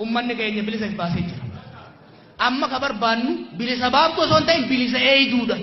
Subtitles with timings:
[0.00, 1.44] Uummanni keenya bilisa baasee jira.
[2.46, 5.56] Amma ka barbaannu bilisa baaftu osoo hin ta'in bilisa eeyduudha.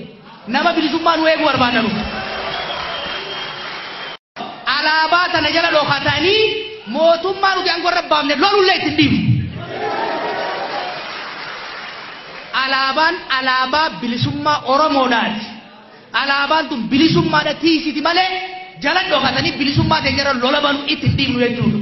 [0.54, 1.90] Nama bilisummaa nu eeguu barbaadanu.
[4.76, 6.42] Alaabaa tana jala dhokatanii
[6.96, 9.18] mootummaa nuti aangoo irra baafne lolullee itti dhiibu.
[12.64, 15.46] Alaabaan alaabaa bilisummaa Oromoodhaati.
[16.22, 18.30] Alaabaan tun bilisummaadha tiisiti malee
[18.84, 21.80] jala dhokatanii bilisummaa ta'e jala lola banu itti dhiibnu jechuudha.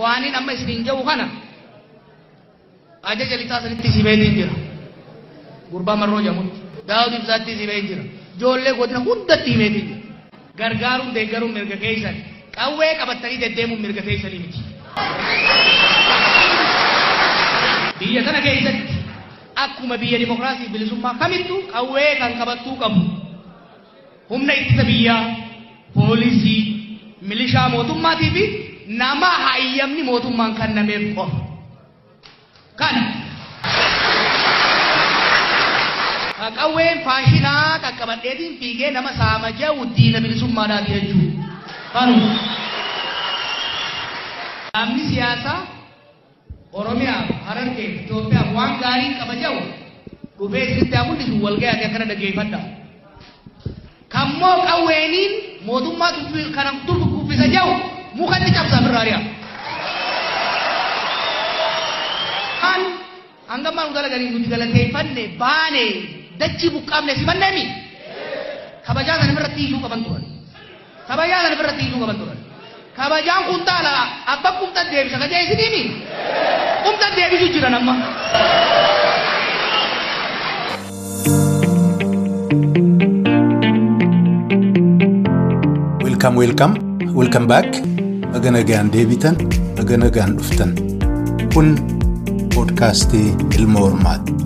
[0.00, 1.26] Waanin amma isiniin jedhu kana
[3.10, 4.54] ajaja lixaa sanitti si beetiin jira.
[5.70, 6.58] Gurbaa marroo jedhamutti.
[6.88, 8.02] Daawud ibsaatti si beetiin jira.
[8.36, 10.00] Ijoollee godina hundatti himeetiin jira.
[10.58, 12.16] Gargaaruun deeggaruun mirga keessan.
[12.56, 14.60] Qawwee qabattanii deddeemuun mirga keessanii miti.
[17.98, 18.94] Biyya kana keessatti
[19.64, 23.00] akkuma biyya dimokiraasii bilisummaa kamittuu qawwee kan qabattuu qabu.
[24.30, 25.22] Humna ittisa biyyaa,
[25.94, 26.62] poolisii,
[27.28, 28.42] milishaa mootummaatii fi
[28.86, 31.38] nama hayyamni mootummaan kennameef qofa.
[32.80, 33.02] Kana.
[36.58, 41.44] Qawween faashinaa qaqqabadheetiin fiigee nama saama jedhu diina bilisummaadhaati jechuudha.
[41.92, 42.30] Kanuma.
[44.74, 45.58] Dhaabni siyaasaa
[46.72, 49.60] Oromiyaa, Harargee, Itoophiyaa waan gaarii qaba jedhu
[50.38, 52.60] dhufee isinitti haa mul'isu walga'ii akkana dhaggeeffadha.
[54.14, 55.32] Kammoo qawweeniin
[55.66, 56.12] mootummaa
[56.56, 57.46] kana turku kuffisa
[58.16, 59.20] jedhu mukatti cabsaa birraari'a.
[62.60, 62.80] Kan
[63.48, 65.84] hangammaa nu dalaganii nuti galateeffanne baane
[66.40, 67.64] dachii buqqaafne si manneemi.
[68.86, 70.24] Kabajaa sana irratti hiisuu qaban turan.
[71.08, 72.38] Kabajaa sana irratti hiisuu qaban turan.
[72.96, 73.92] Kabajaan kun taala
[74.26, 75.82] abba kumta deebisa ka jeesiniimi.
[76.84, 77.60] Kumta deebisu
[87.46, 88.05] back.
[88.36, 89.36] Baga nagaan deebitan,
[89.78, 90.74] baga nagaan dhuftan.
[91.54, 91.72] Kun
[92.54, 94.36] poodkaastii Ilma Hormaati.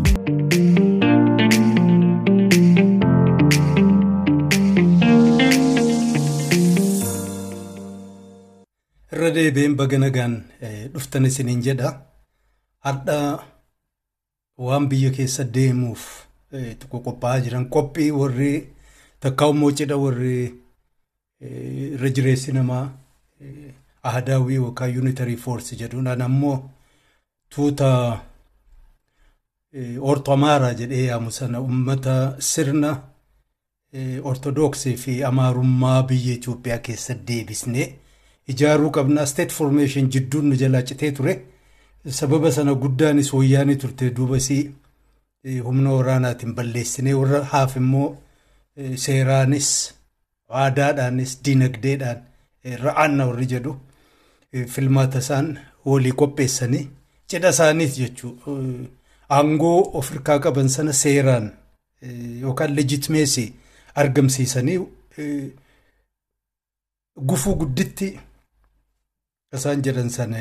[9.12, 10.34] Irra deebiin baga nagaan
[10.94, 11.90] dhuftan isiniin jedha.
[12.84, 13.18] Har'a
[14.66, 16.02] waan biyya keessa deemuuf
[16.90, 18.52] qophaa'aa jiran qophii warri
[19.20, 20.38] takka immoo cidha warri
[21.94, 22.84] irra jireessi namaa
[24.08, 26.56] ahadaawwii yookaan yuunitarii foorsi jedhuudhaan ammoo
[27.54, 27.88] tuuta
[30.10, 32.14] orto amaaraa jedhee yaamu sana uummata
[32.50, 32.90] sirna
[34.30, 37.86] ortodoksii fi amaarummaa biyya Itoophiyaa keessa deebisnee
[38.52, 41.34] ijaaruu qabna state formation jidduun nu jalaa citee ture
[42.18, 44.62] sababa sana guddaanis wayyaanii turte duubasii
[45.66, 48.08] humna waraanaatiin balleessinee warra haaf immoo
[49.04, 49.68] seeraanis
[50.62, 52.18] aadaadhaanis dinagdeedhaan
[52.84, 53.76] ra'aanna warri jedhu
[54.74, 55.48] filmaata isaan
[55.84, 56.88] walii qopheessanii
[57.28, 58.52] cidha isaaniis jechuudha.
[59.36, 61.46] Aangoo of hirkaa qaban sana seeraan
[62.42, 63.52] yookaan leejitimeesii
[63.94, 64.78] argamsiisanii
[67.28, 68.08] gufuu gudditti
[69.56, 70.38] isaan jedhan sana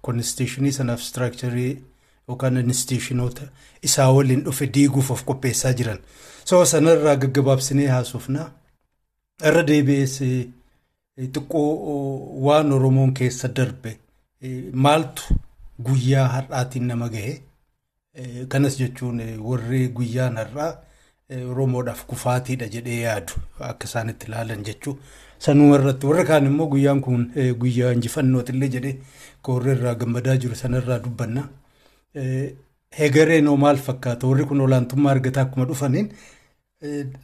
[0.00, 1.72] konstitushinii sanaaf istiraakcharii
[2.28, 3.48] yookaan institushinoota
[3.88, 5.98] isaa waliin dhufe diiguuf of qopheessaa jiran.
[6.44, 8.48] So sanarraa gaggabaabsinee haasofnaa.
[9.48, 10.16] irra deebi'ees
[11.18, 13.98] xiqqoo waan oromoon keessa darbe
[14.72, 15.34] maaltu
[15.86, 17.34] guyyaa har'aatiin nama gahe?
[18.48, 20.72] Kanas jechuun warri guyyaan har'aa
[21.50, 23.32] oromoodhaaf kufaatiidha jedhee yaadu.
[23.60, 24.96] Akka isaan itti ilaalan jechuu.
[25.38, 27.30] Sanuma irratti warra kaan immoo guyyaan kun
[27.60, 28.96] guyyaa injifannootillee jedhee
[29.48, 31.48] warri irraa gammadaa jiru sanarraa dubbanna.
[32.98, 34.26] Heegareen hoo maal fakkaata?
[34.26, 36.10] Warri kun olaantummaa argataa akkuma dhufaniin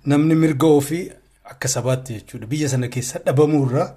[0.07, 1.11] namni mirga ofii
[1.55, 3.89] akka sabaatti jechuudha biyya sana keessa dhabamuurraa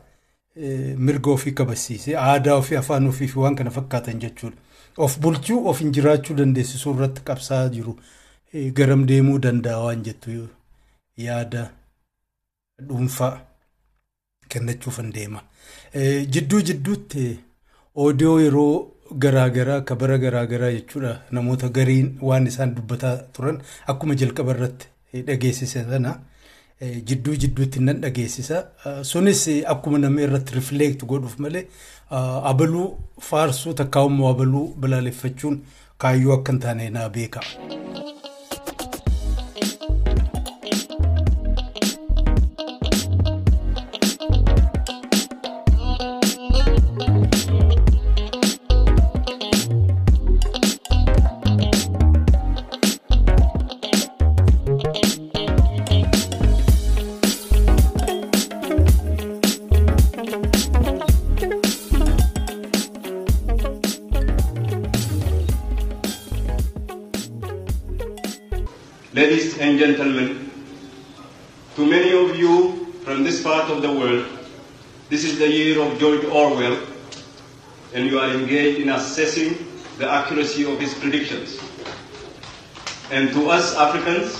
[1.08, 4.58] mirga ofii kabachiisee aadaa ofii afaan ofii fi waan kana fakkaatan jechuudha
[5.06, 7.94] of bulchuu of hin jiraachuu dandeessisuu irratti qabsaa jiru
[8.80, 10.34] garam deemuu danda'a waan jettu
[11.28, 11.70] yaada
[12.88, 13.32] dhuunfaa
[14.50, 15.42] kennachuuf hin deema.
[16.36, 17.24] Jidduu jidduutti
[18.06, 18.92] oodiyoo yeroo
[19.26, 23.62] garaagaraa kabara garaagaraa jechuudha namoota gariin waan isaan dubbataa turan
[23.94, 24.88] akkuma jalqaba irratti
[25.30, 26.14] dhageessise sana.
[26.82, 28.64] Jidduu jidduutti nan dhageessisa.
[29.04, 29.44] Sunis
[29.74, 31.66] akkuma nama irratti rifleekti godhuuf malee
[32.54, 32.88] abaluu
[33.30, 35.62] faarsuu takkaa immoo abaluu balaaleffachuun
[36.06, 37.42] kaayyoo akka hin taane naa beeka.
[75.42, 76.78] The year of George Orwell,
[77.96, 79.58] and you are engaged in assessing
[79.98, 81.60] the accuracy of his predictions.
[83.10, 84.38] And to us Africans,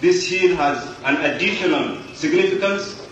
[0.00, 3.08] this year has an additional significance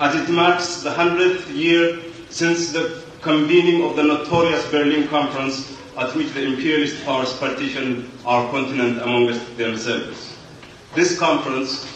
[0.00, 6.16] as it marks the 100th year since the convening of the notorious Berlin Conference at
[6.16, 10.34] which the imperialist powers partitioned our continent amongst themselves.
[10.94, 11.86] This conference,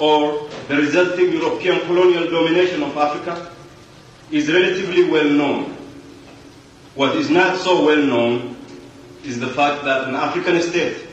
[0.00, 3.52] or the resulting European colonial domination of Africa,
[4.30, 5.76] is relatively well known.
[6.94, 8.56] What is not so well known
[9.24, 11.06] is the fact that an African state,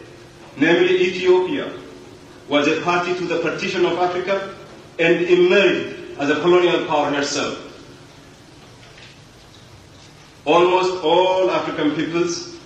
[0.58, 1.72] namely Ethiopia,
[2.48, 4.56] was a party to the partition of Africa
[5.00, 7.64] and emerged as a colonial power herself.
[10.46, 12.58] Almost all African peoples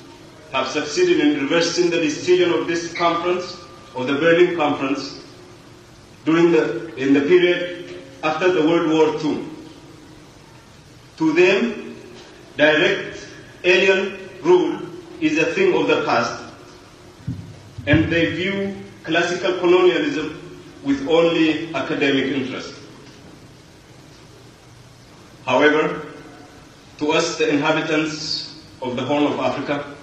[0.51, 3.57] have succeeded in reversing the decision of this conference,
[3.95, 5.23] of the Berlin Conference,
[6.25, 9.50] during the, in the period after the World War II.
[11.21, 11.95] To them,
[12.57, 13.27] direct
[13.63, 14.79] alien rule
[15.19, 16.43] is a thing of the past,
[17.85, 20.41] and they view classical colonialism
[20.83, 22.73] with only academic interest.
[25.45, 26.07] However,
[26.97, 29.93] to us, the inhabitants of the Horn of Africa,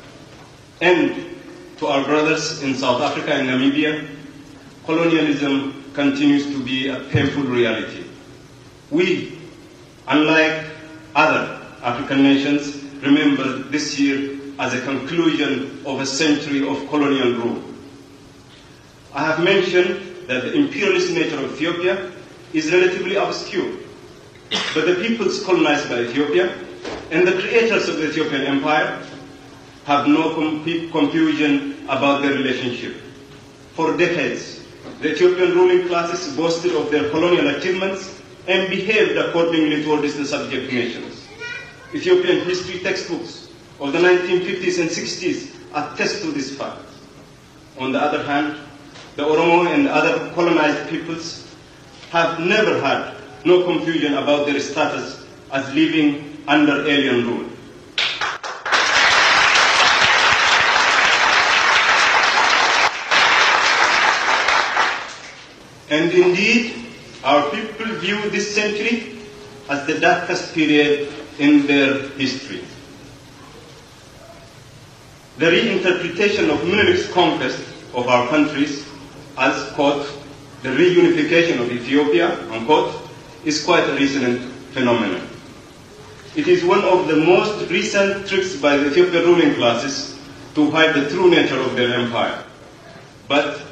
[0.80, 1.34] and
[1.78, 4.06] to our brothers in South Africa and Namibia,
[4.86, 8.04] colonialism continues to be a painful reality.
[8.92, 9.36] We,
[10.06, 10.77] unlike
[11.18, 17.62] other African nations, remember this year as a conclusion of a century of colonial rule.
[19.12, 22.12] I have mentioned that the imperialist nature of Ethiopia
[22.52, 23.72] is relatively obscure,
[24.74, 26.54] but the peoples colonized by Ethiopia
[27.10, 29.02] and the creators of the Ethiopian empire
[29.86, 30.62] have no com-
[30.92, 32.94] confusion about their relationship.
[33.74, 34.62] For decades,
[35.00, 38.17] the Ethiopian ruling classes boasted of their colonial achievements
[38.48, 41.28] and behaved accordingly towards the subject nations.
[41.94, 46.80] Ethiopian history textbooks of the 1950s and 60s attest to this fact.
[47.78, 48.56] On the other hand,
[49.16, 51.54] the Oromo and other colonized peoples
[52.10, 53.14] have never had
[53.44, 57.50] no confusion about their status as living under alien rule.
[65.90, 66.87] And indeed,
[67.28, 69.18] our people view this century
[69.68, 72.64] as the darkest period in their history.
[75.36, 77.60] The reinterpretation of Menelik's conquest
[77.92, 78.88] of our countries
[79.36, 80.08] as, quote,
[80.62, 82.96] the reunification of Ethiopia, unquote,
[83.44, 84.40] is quite a recent
[84.72, 85.20] phenomenon.
[86.34, 90.18] It is one of the most recent tricks by the Ethiopian ruling classes
[90.54, 92.42] to hide the true nature of their empire.
[93.28, 93.67] But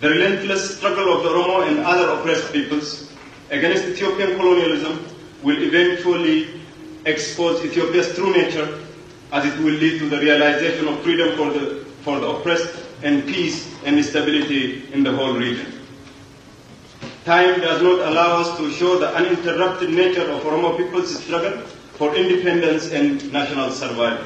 [0.00, 3.10] the relentless struggle of the Oromo and other oppressed peoples
[3.50, 5.04] against Ethiopian colonialism
[5.42, 6.60] will eventually
[7.06, 8.78] expose Ethiopia's true nature
[9.32, 13.26] as it will lead to the realization of freedom for the, for the oppressed and
[13.26, 15.72] peace and stability in the whole region.
[17.24, 21.58] Time does not allow us to show the uninterrupted nature of Oromo people's struggle
[21.98, 24.24] for independence and national survival.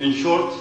[0.00, 0.54] In short,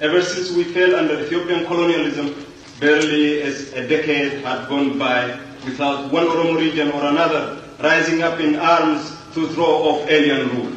[0.00, 2.46] ever since we fell under Ethiopian colonialism,
[2.80, 8.40] barely as a decade had gone by without one Oromo region or another rising up
[8.40, 10.72] in arms to throw off alien rule.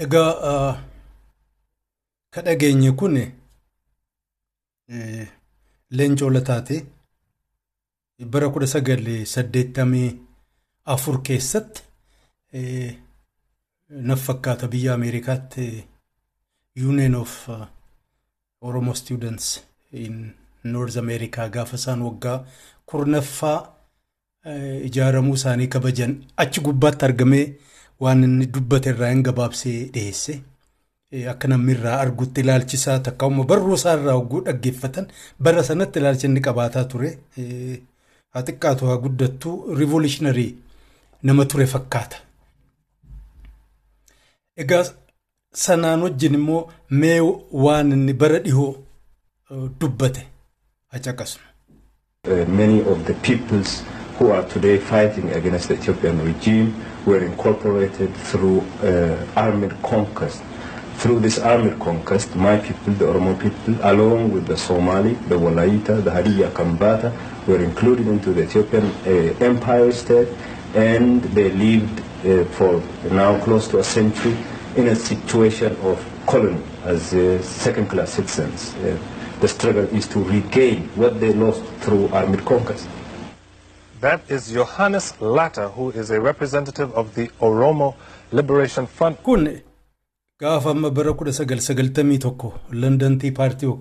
[0.00, 0.80] Egaa
[2.32, 3.20] ka dhageenye kun
[5.90, 6.86] leencoo lataati.
[8.32, 10.08] Bara kudha sagal saddeettamii
[10.84, 11.89] afur keessatti
[12.54, 15.84] naf fakkaata biyya Ameerikaatti
[16.76, 17.48] Union of
[18.62, 20.32] Oromo Students in
[20.64, 22.44] North America gaafa isaan waggaa
[22.86, 23.58] kurnaffaa
[24.88, 27.46] ijaaramuu isaanii kabajan achi gubbaatti argamee
[28.00, 30.40] waan inni dubbate irraa hin gabaabsee dhiyeesse.
[31.30, 35.06] Akka namni irraa argutti ilaalchisaa takka uumma barruu isaa irraa hogguu dhaggeeffatan
[35.40, 37.10] bara sanatti ilaalcha inni qabaataa ture.
[38.34, 40.50] Haa xiqqaatu haa guddattu riivoolushinarii
[41.22, 42.16] nama ture fakkaata.
[44.60, 44.84] Egaa
[45.54, 46.62] sanaan wajjin immoo
[47.02, 47.20] mee
[47.66, 48.74] waan inni bara dhihoo
[49.80, 50.26] dubbate
[51.06, 51.42] caqasnu.
[52.28, 53.82] Uh, many of the peoples
[54.18, 56.74] who are today fighting against the Ethiopian regime
[57.06, 60.42] were incorporated through uh, armed conquest.
[60.98, 66.04] Through this armed conquest, my people, the Oromo people, along with the Somali, the Walaita,
[66.04, 67.10] the Hadiya Kambata,
[67.46, 70.28] were included into the Ethiopian uh, empire state
[70.74, 74.36] and they lived uh, for now close to a century
[74.76, 77.10] in a situation of colony as
[77.64, 78.74] second-class citizens.
[78.76, 78.96] Uh,
[79.40, 82.86] the struggle is to regain what they lost through armed conquest.
[84.00, 87.94] That is Johannes Latta, who is a representative of the Oromo
[88.32, 89.22] Liberation Front.
[89.22, 89.60] kun
[90.40, 93.72] gaafa amma bara kudha sagal sagaltamii tokko landantii paartii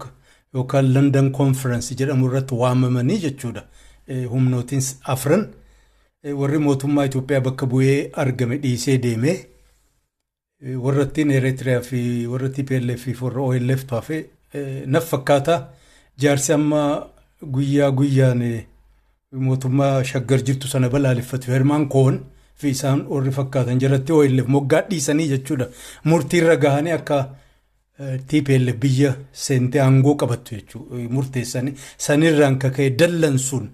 [0.53, 3.63] yookaan landan konferensi jedhamu irratti waamamanii jechuudha
[4.31, 4.81] humnootiin
[5.13, 5.46] afran
[6.41, 9.38] warri mootummaa Itoophiyaa bakka bu'ee argame dhiisee deemee
[10.62, 14.18] warrattiin Eritiriyaa fi warra TPLF fi warra OLF hafe
[14.88, 15.56] naf fakkaata
[16.20, 16.82] jaarsi amma
[17.42, 18.42] guyyaa guyyaan
[19.32, 22.20] mootummaa shaggar jirtu sana balaaleffatu hermaan koon
[22.56, 25.70] fi isaan warri fakkaatan jalatti OLF moggaa dhiisanii jechuudha
[26.04, 27.20] murtiirra gahanii akka
[28.28, 31.75] TPLF biyya seentee aangoo qabattu jechuudha murteessanii
[32.08, 33.70] sanirraan kaka'e dallan sun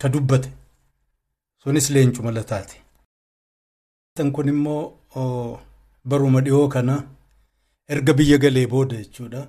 [0.00, 0.48] ka dubbate
[1.62, 2.76] sunis leencu malataati.
[4.32, 4.48] kun
[5.14, 6.94] baruma dhiyoo kana
[7.88, 9.46] erga biyya galee booda jechuudha.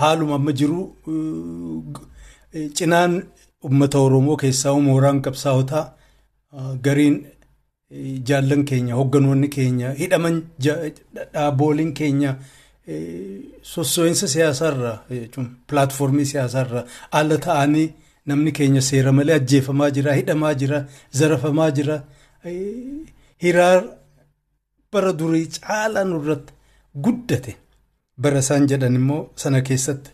[0.00, 0.80] Haaluma amma jiru
[2.78, 3.12] cinaan
[3.64, 5.84] uummata oromoo keessaa mooraan qabsaa'otaa
[6.84, 7.16] gariin
[8.28, 12.36] jaallan keenya hogganoonni keenya hidhaman dhaabooliin keenya
[13.72, 16.84] sossoo'insa siyaasaarra jechuun pilaatfoormii siyaasaarra
[17.18, 17.88] ala ta'anii
[18.26, 20.78] namni keenya seera malee ajjeefamaa jira hidhamaa jira
[21.20, 21.96] zarafamaa jira
[23.44, 23.74] hiraa
[24.92, 26.52] bara durii caalaa nurratti
[27.04, 27.52] guddate
[28.22, 30.10] bara isaan jedhan immoo sana keessatti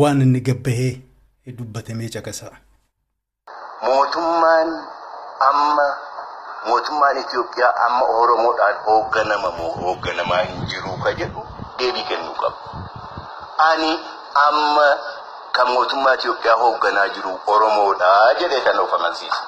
[0.00, 0.92] waan inni gabbahee
[1.58, 2.56] dubbatamee caqasaa.
[3.86, 4.68] Mootummaan
[5.50, 5.86] amma
[6.66, 11.46] mootummaan Itoophiyaa amma Oromoodhaan hoogganama moo hoogganamaa hin jiru ka jedhu
[11.78, 12.58] deebii kennuu qaba.
[13.68, 13.92] Ani
[14.46, 14.86] amma
[15.58, 18.12] kan mootummaa Itoophiyaa hoogganaa jiru Oromoodha
[18.42, 19.42] jedhee kan of amansiisa.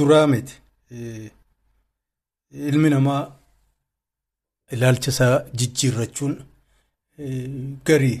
[0.00, 0.54] Duraa miti
[2.70, 3.22] ilmi namaa
[4.74, 6.34] ilaalcha isaa jijjiirrachuun
[7.86, 8.18] garii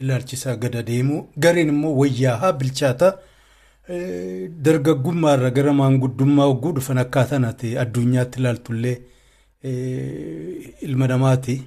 [0.00, 3.08] ilaalchi isaa gada deemu gariin immoo wayyaa bilchaata
[4.66, 8.96] dargaggummaarra gara maanguddummaa hogguu dhufan akkaataan ati addunyaatti ilaaltullee
[9.64, 11.62] ilma namaati.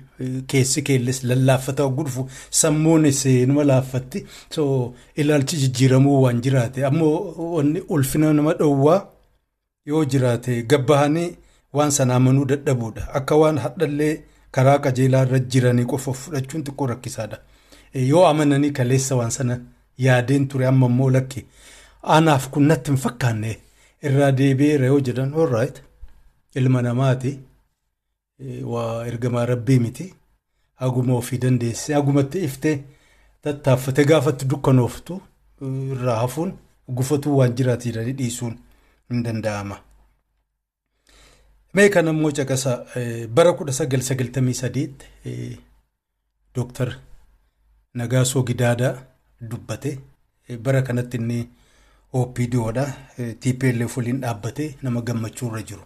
[0.47, 4.25] Keessi keelles lallaaffata hogguu dhufu sammuunis numa laaffatti
[5.15, 6.85] ilaalchi jijjiiramuu waan jiraate.
[6.85, 7.17] Ammoo
[7.89, 9.07] ulfina nama dhowwaa
[9.85, 11.35] yoo jiraate gabbahanii
[11.73, 13.13] waan sana amanuu dadhabuudha.
[13.13, 17.37] Akka waan hadhallee karaa qajeelaa irra jiranii qofa fudhachuun xiqqoo rakkisaadha.
[17.93, 19.59] Yoo amananii kaleessa waan sana
[19.97, 21.45] yaadeen ture amma immoo lakki
[22.03, 23.57] anaaf kun natti hin fakkaanne
[24.03, 25.33] irraa deebi'eera yoo jedhan.
[25.33, 25.81] Alright
[26.55, 27.39] ilma namaati.
[28.63, 30.13] Waa ergamaa rabbii miti.
[30.75, 31.93] Haguma ofii dandeesse.
[31.93, 32.83] Hagumatti iftee
[33.41, 34.03] tattaaffate.
[34.05, 35.21] Gaafatti dukkanooftu
[35.61, 36.53] irraa hafuun
[36.97, 38.57] gufatuu waan jiraate jedhanii dhiisuun
[39.09, 39.77] hin danda'ama.
[41.73, 42.85] Mee kan ammoo caqasa
[43.29, 45.57] bara 1993
[46.55, 46.95] Dooktar
[47.93, 48.93] Nagaasoo Gidaadaa
[49.49, 49.99] dubbate.
[50.61, 51.49] Bara kanatti inni
[52.13, 52.85] OPDOdha
[53.39, 55.81] TPLF waliin dhaabbatee nama gammachuu irra jiru.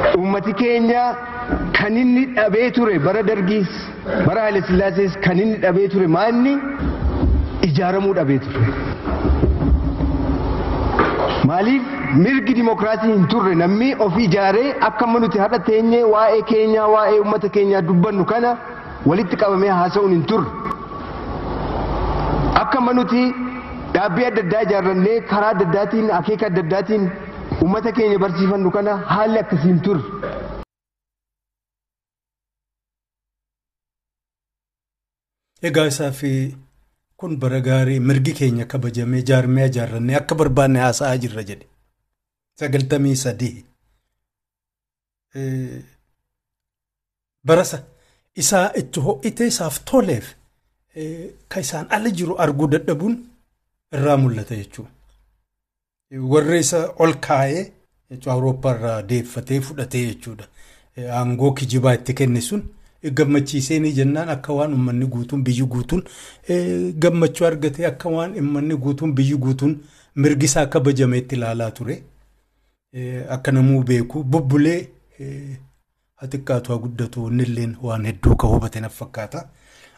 [0.00, 1.02] Uummati keenya
[1.74, 3.66] kan inni dhabee ture bara dargiis
[4.26, 6.52] bara Haile Sillaasees kan inni dhabee ture maanni
[7.68, 8.60] ijaaramuu dhabee ture.
[11.50, 11.82] Maaliif
[12.24, 17.18] mirgi dimokiraasii hin turre namni of ijaaree akka amma nuti har'a teenyee waa'ee keenyaa waa'ee
[17.24, 18.52] uummata keenyaa dubbannu kana
[19.12, 20.50] walitti qabamee haasa'uun hin turre.
[22.62, 23.24] Akka amma nuti
[23.98, 27.10] dhaabbii adda addaa ijaarrannee karaa adda addaatiin akeeka adda addaatiin
[27.58, 30.04] uummata keenya barsiifannu kana haalli akkasiin turre.
[35.68, 36.30] Egaa isaa fi
[37.18, 41.66] kun bara gaarii mirgi keenya kabajamee jaarmee ijaarrannee akka barbaanne haasa'aa jirra jedhe.
[42.60, 43.56] Sagaltamii sadii.
[47.46, 47.78] Barasa
[48.42, 50.26] isaa itti ho'ite isaaf toleef
[51.50, 53.14] kan isaan ala jiru arguu dadhabuun
[53.98, 54.90] irraa mul'ata jechuudha.
[56.10, 57.72] Warri isa ol kaa'ee
[58.26, 60.44] Awurooppaa irraa deeffatee fudhatee jechuudha.
[61.18, 62.62] Aangoo kijibaa itti kenne sun
[63.14, 66.02] gammachiisee ni jennaan akka waan uummanni guutuun biyyi guutuun
[66.98, 69.76] gammachuu argatee akka waan uummanni guutuun biyyi guutuun
[70.16, 72.02] mirgisaa kabajameetti ilaalaa ture.
[73.28, 74.88] Akka namuu beeku bubbulee
[76.30, 79.46] xiqqaatu haa guddatu innilleen waan hedduu ka hubate naf fakkaata.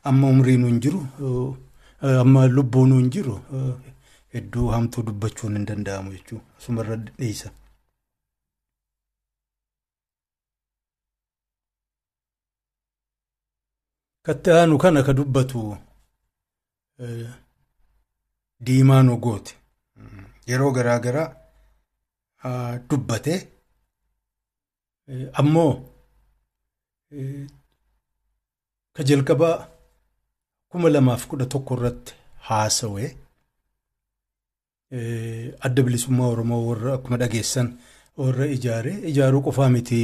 [0.05, 1.01] Amma umriin hin jiru
[2.03, 3.41] amma lubbuun hin jiru
[4.35, 6.45] hedduu hamtuu dubbachuun hin danda'amu jechuudha.
[6.59, 7.49] Asumarra dhiisa.
[14.25, 15.61] Katti aanu kana ka dubbatu
[18.65, 19.55] diimaa nogooti.
[20.49, 21.29] Yeroo garaa garaa
[22.89, 23.35] dubbate
[25.41, 25.73] ammoo
[28.95, 29.57] ka jalqabaa
[30.71, 32.13] kuma lamaaf kudha tokko irratti
[32.49, 33.11] haasawee
[35.61, 37.69] adda bilisummaa Oromoo warra akkuma dhageessan
[38.19, 40.01] warra ijaaree ijaaruu qofaa miti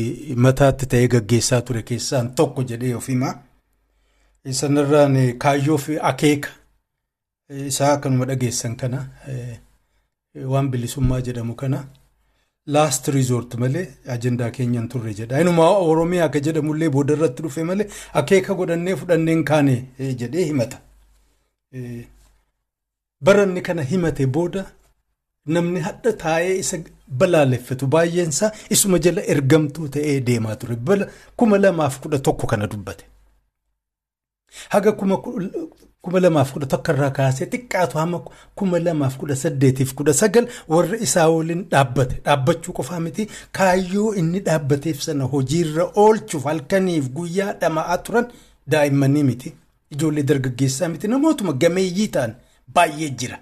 [0.47, 3.35] mataatti ta'ee gaggeessaa ture keessaan tokko jedhee of himaa.
[4.61, 6.49] Sanarraan kaayyoo fi akeeka
[7.67, 9.01] isaa akkanuma dhageessan kana
[10.53, 11.85] waan bilisummaa jedhamu kana
[12.77, 15.41] laast riizoort malee ajandaa keenya hin turre jedha.
[15.41, 17.89] Inuma Oromiyaa akka jedhamullee booda irratti dhufe malee
[18.23, 19.77] akeeka godhannee fudhanneen kaane
[20.25, 20.79] jedhee himata.
[23.21, 24.65] Baranni kana himate booda
[25.57, 26.79] namni hadha taa'ee isa
[27.21, 30.77] balaaleffatu baay'eensaa isuma jala ergamtuu ta'ee deemaa ture.
[31.37, 33.05] Kuma lamaaf kudha tokko kana dubbate.
[34.69, 38.19] Haga kuma lamaaf kudha tokko irraa kaasee xiqqaatu hamma
[38.57, 44.41] kuma lamaaf kudha saddeetiif kudha sagal warra isaa waliin dhaabbate dhaabbachuu qofaa miti kaayyoo inni
[44.47, 48.27] dhaabbateef sana hojiirra oolchuuf halkaniif guyyaa dhama'aa turan
[48.75, 49.53] daa'immanii miti
[49.97, 52.35] ijoollee dargaggeessaa miti namootuma gameeyyii ta'an
[52.75, 53.39] baay'ee jira.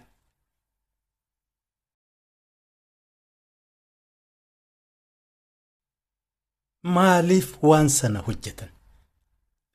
[6.94, 8.68] Maaliif waan sana hojjetan?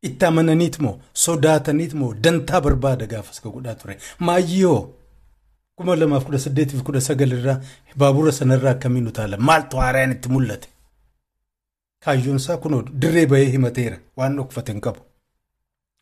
[0.07, 3.97] Itti amananiit moo sodaataniit moo dantaa barbaada gaafas godhaa ture.
[4.19, 4.79] Maayyoo
[5.75, 7.57] kuma lamaaf kudha saddeetiif kudha sagal irraa
[8.03, 10.67] baabura sanarraa akkamiin utaala maaltu haaraan itti mul'ate.
[12.03, 15.01] Kaayyoon isaa kunoo dirree bahee himateera waan dhokfate hin qabu.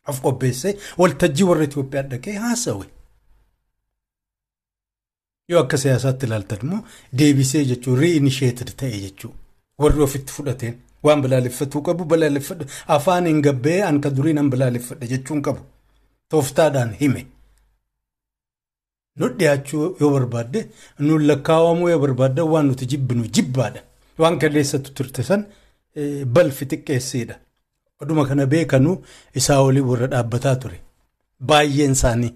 [0.08, 2.86] Of qopheessee waltajjii warra Itoophiyaa dhaqee haasawe.
[5.48, 6.80] Yoo akka siyaasaatti ilaaltan immoo
[7.18, 9.36] deebisee jechuun riinisheetid ta'e jechuudha.
[9.82, 10.78] Warri ofitti fudhateen.
[11.04, 12.64] Waan balaaleffatuu qabu balaaleffadhu
[12.96, 15.60] afaan hin gabbee an ka durii nan balaaleffadha jechuun qabu
[16.30, 17.22] tooftaadhaan hime.
[19.18, 20.60] Nu dhiyaachuu yoo barbaadde
[21.06, 23.80] nuun lakkaawamuu yoo barbaadde waan nuti jibbinu jibbaadha.
[24.18, 25.42] Waan kaleessatu turte san
[26.34, 27.34] balfi xiqqeessiidha.
[28.00, 28.96] Oduma kana beekanuu
[29.40, 30.78] isaa olii warra dhaabbataa ture.
[31.48, 32.32] Baay'een isaanii.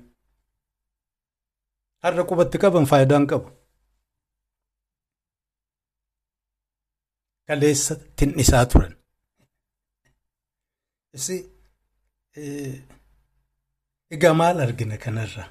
[2.02, 3.48] Har'a qubatti qaban faayidaan qabu.
[7.48, 8.92] Kaleessa tinnisaa turan.
[14.12, 15.44] Egaa maal argina kanarra?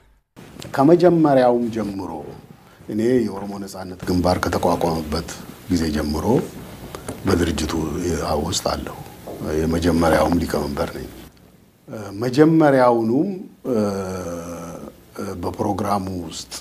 [0.75, 2.11] ከመጀመሪያውም ጀምሮ
[2.93, 5.29] እኔ የኦሮሞ ነጻነት ግንባር ከተቋቋመበት
[5.71, 6.25] ጊዜ ጀምሮ
[7.27, 7.71] በድርጅቱ
[8.45, 8.95] ውስጥ አለሁ።
[9.61, 11.09] የመጀመሪያውም ሊቀመንበር ነኝ።
[12.23, 13.29] መጀመሪያውኑም
[15.43, 16.53] በፕሮግራሙ ውስጥ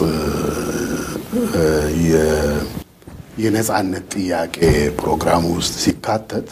[3.36, 4.56] የነፃነት ጥያቄ
[4.98, 6.48] ፕሮግራም ውስጥ ሲካተት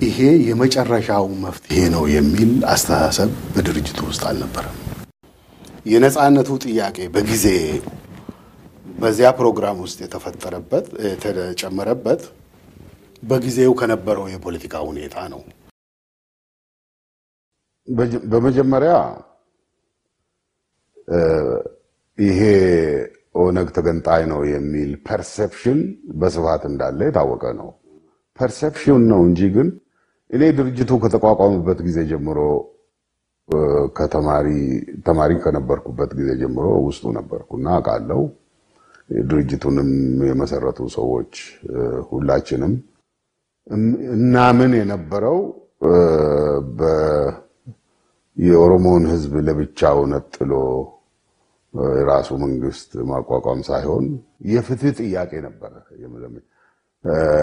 [0.00, 4.76] ይሄ የመጨረሻው መፍትሄ ነው የሚል አስተሳሰብ በድርጅቱ ውስጥ አልነበረም።
[5.86, 7.46] የነፃነቱ ጥያቄ በጊዜ
[8.98, 12.22] በዚያ ፕሮግራም ውስጥ የተፈጠረበት የተጨመረበት
[13.22, 15.40] በጊዜው ከነበረው የፖለቲካ ሁኔታ ነው።
[18.32, 18.94] በመጀመሪያ
[22.18, 22.40] ይሄ
[23.34, 25.78] ኦነግ ተገንጣይ ነው የሚል ፐርሴፕሽን
[26.20, 27.68] በስፋት እንዳለ የታወቀ ነው።
[28.38, 29.68] ፐርሴፕሽን ነው እንጂ ግን
[30.30, 32.38] እኔ ድርጅቱ ከተቋቋመበት ጊዜ ጀምሮ
[33.98, 34.48] ከተማሪ
[35.06, 38.20] ተማሪ ከነበርኩበት ጊዜ ጀምሮ ውስጡ ነበርኩና አውቃለሁ።
[39.28, 39.90] ድርጅቱንም
[40.28, 41.34] የመሰረቱ ሰዎች
[42.10, 42.72] ሁላችንም
[44.16, 45.38] እናምን የነበረው
[48.36, 50.52] የኦሮሞውን ሕዝብ ለብቻው ነጥሎ
[51.94, 54.04] የራሱ መንግስት ማቋቋም ሳይሆን
[54.50, 55.72] የፍትህ ጥያቄ ነበረ።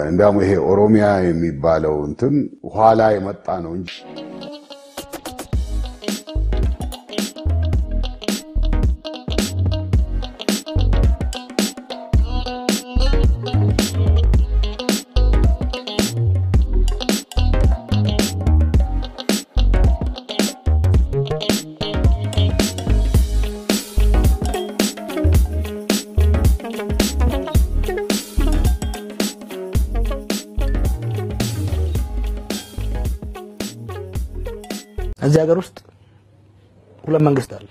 [0.08, 2.34] እንዲያውም ይሄ ኦሮሚያ የሚባለው እንትን
[2.74, 3.92] ኋላ የመጣ ነው እንጂ
[35.45, 35.77] ሀገር ውስጥ
[37.05, 37.67] ሁለት መንግስት አለ።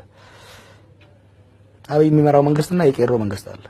[1.94, 3.62] አብይ የሚመራው መንግስትና የቄሮ መንግስት አለ።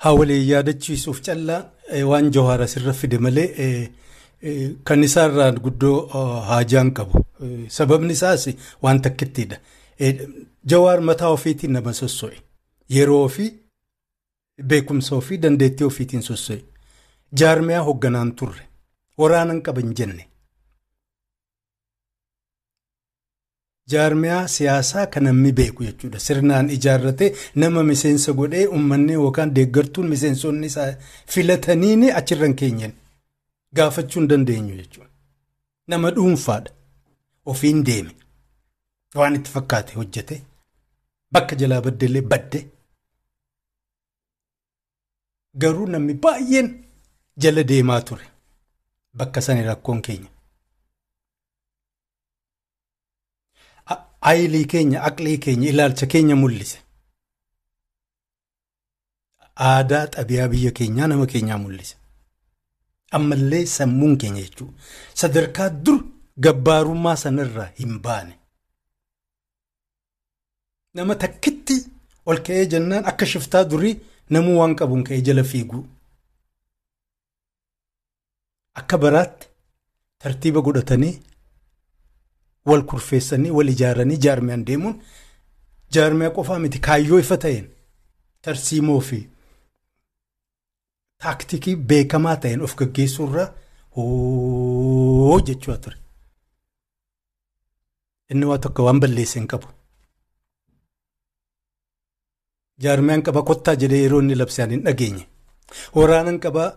[0.00, 1.60] Hawwalee yaadachiisuuf callaa
[2.10, 3.70] waan Jawaar asirra fide malee
[4.88, 5.94] kan isaarraan guddoo
[6.48, 7.18] haajaan qabu.
[7.76, 8.44] Sababni isaas
[8.84, 9.56] waan takkittidha.
[10.70, 12.36] Jawaar mataa ofiitiin nama sosso'e.
[12.90, 13.50] Yeroo ofii
[14.58, 16.60] beekumsa ofii dandeettii ofiitiin sosso'e.
[17.32, 18.62] Jaarmiyaa hoogganaan turre.
[19.17, 20.27] Waraanan qaban jenne.
[23.91, 26.19] Jaarmiyaa siyaasaa kan namni beeku jechuudha.
[26.19, 30.93] Sirnaan ijaarratee nama miseensa godhee uummanni yookaan deeggartuun miseensonni isaa
[31.33, 32.93] filatanii achirran keenyan
[33.75, 35.09] gaafachuu hin dandeenyu jechuudha.
[35.87, 36.71] Nama dhuunfaadha.
[37.45, 38.11] Ofiin deeme.
[39.15, 40.41] Waan itti fakkaate hojjete.
[41.31, 42.59] Bakka jalaa baddellee badde.
[45.61, 46.69] Garuu namni baay'een
[47.37, 48.30] jala deemaa ture.
[49.13, 50.29] Bakka sani rakkoon keenya.
[54.21, 56.77] Ayilii keenya, aqlii keenya, ilaalcha keenya mul'ise.
[59.67, 61.95] Aadaa xabiyaa biyya keenyaa nama keenyaa mul'ise.
[63.11, 64.73] Ammallee sammuun keenya jechuudha.
[65.13, 66.03] Sadarkaa dur
[66.39, 68.37] gabbaarummaa sanarraa hin baane.
[70.93, 71.75] Nama takkitti
[72.25, 73.95] ol ka'ee jennaan akka shiftaa durii
[74.29, 75.83] namuu waan qabuun ka'ee jala fiiguu.
[78.79, 79.47] Akka baraatti
[80.19, 81.13] tartiiba godhatanii
[82.69, 84.97] wal kurfeessanii wal ijaaranii jaarmiyaan deemuun
[85.95, 87.65] jaarmiyaa qofaa miti kaayyoo ifa ta'een
[88.47, 89.19] tarsiimoo fi
[91.23, 93.47] taaktikii beekamaa ta'een of gaggeessuurraa
[93.95, 95.97] hoo jechuu ture.
[98.31, 99.67] Inni waa tokko waan balleesse hin qabu.
[102.83, 105.25] Jaarmiyaan qaba kottaa jedhee yeroo inni labsaan hin dhageenye.
[105.95, 106.69] Waraanan qabaa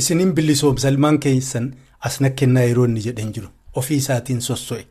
[0.00, 1.66] isiniin bilisoomsa ilmaan keessan
[2.00, 3.48] as na kennaa yeroo inni jedhan jiru.
[3.80, 4.84] ofii isaatiin sosso'e.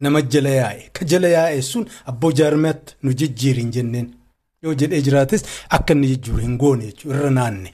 [0.00, 0.82] Nama jala yaa'e.
[0.92, 4.08] Ka jala yaa'e sun abboo jaarmiyaatti nu jijjiirin jenneen.
[4.62, 5.44] Yoo jedhee jiraates
[5.76, 7.72] akka inni jijjiiru hin goone jechuudha irra naanne.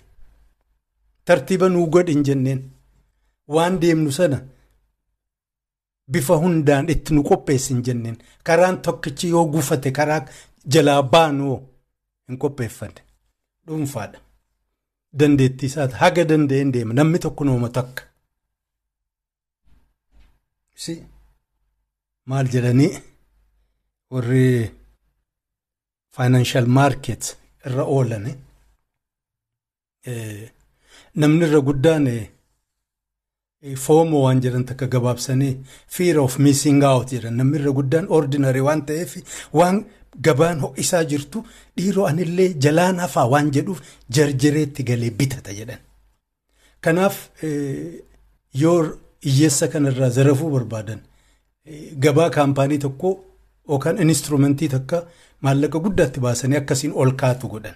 [1.25, 2.61] Tartiiba nuu godhin jenneen.
[3.55, 4.39] Waan deemnu sana
[6.13, 8.17] bifa hundaan itti nu qopheessin jenneen.
[8.45, 10.23] Karaan tokkichi yoo gufate karaa
[10.77, 11.59] jalaa baanu
[12.29, 13.01] hin qopheeffanne.
[13.69, 14.19] Dhuunfaadha.
[15.21, 18.03] dandeettii isaati haga danda'een deema namni tokko nooma takka.
[22.31, 22.93] Maal jedhanii
[24.13, 24.45] warri
[26.15, 27.25] faayinaanshal maarket
[27.67, 28.27] irra oolan
[31.21, 32.07] namni irra guddaan
[33.85, 35.55] foomoo waan jedhan takka gabaabsanii
[35.95, 39.13] fear of missing out jedhan namni irra guddaan ordinary waan ta'eef
[39.59, 39.77] waan
[40.27, 41.45] gabaan ho'isaa jirtu
[41.77, 43.81] dhiiroo anillee jalaan hafaa waan jedhuuf
[44.17, 45.79] jarjareetti galee bitata jedhan.
[46.81, 47.17] Kanaaf
[48.63, 48.79] yoo
[49.25, 51.01] hiyyeessa kanarraa zarafuu barbaadan
[52.05, 53.11] gabaa kaampaanii tokko
[53.69, 55.03] yookaan instrumentii takka
[55.47, 57.75] maallaqa guddaatti baasanii akkasiin ol kaatu godhan.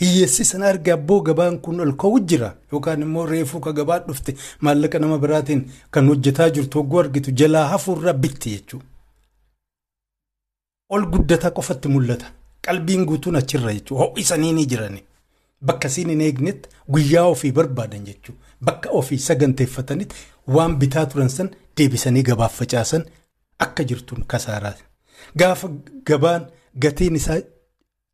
[0.00, 4.34] Hiyyeessi sana arge abboo gabaan kun ol ka'u jira yookaan immoo reefuu ka gabaa dhufte
[4.60, 8.86] maallaqa nama biraatiin kan hojjetaa jirtu hogguu argitu jalaa hafuurra bitti jechuudha.
[10.90, 12.26] Ol guddataa qofatti mul'ata.
[12.66, 14.04] Qalbiin guutuun achirra jechuudha.
[14.04, 15.02] Ho'isanii ni jirani.
[15.66, 18.40] Bakka siin hin eegnetti guyyaa ofii barbaadan jechuudha.
[18.64, 23.04] Bakka ofii saganteeffatanitti waan bitaa turan san deebisanii gabaaf facaasan
[23.58, 24.82] akka jirtuun kasaaraati.
[25.38, 25.68] Gaafa
[26.06, 26.46] gabaan
[26.82, 27.40] gatiin isaa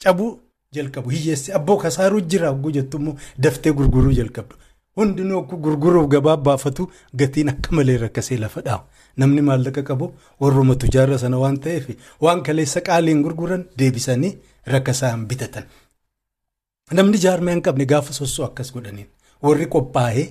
[0.02, 0.30] cabuu
[0.74, 4.56] jalqabu hiyyeessi abboo kasaaruu jira hogguu jettu immoo daftee gurguruu jalqabdu.
[4.96, 6.84] Hundinuu akka gurguruuf gabaa baafatu
[7.20, 8.82] gatiin akka malee rakkasee lafa dhaa'u.
[9.16, 10.06] Namni maallaqa qabu
[10.40, 11.84] warruma tujaarra sana waan ta'eef
[12.24, 14.32] waan kaleessa qaaliin gurguran deebisanii
[14.72, 15.64] rakkasaan bitatan.
[16.98, 19.08] Namni jaarmee hin qabne gaafa sossoo akkas godhaniin
[19.42, 20.26] warri qophaa'ee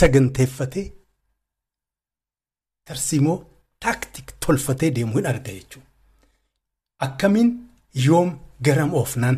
[0.00, 0.86] saganteeffatee
[2.88, 3.36] tarsiimoo
[3.84, 5.88] taaktik tolfatee deemuu hin arga jechuudha.
[7.06, 7.50] Akkamiin
[8.06, 8.30] yoom
[8.64, 9.36] garam oofnaan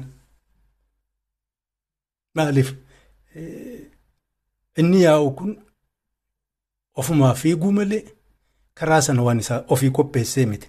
[2.37, 2.69] maaliif
[4.77, 5.53] inni yaa'u kun
[6.95, 8.05] ofumaa fiiguu malee
[8.75, 10.69] karaa sana waan isaa ofii qopheessee miti.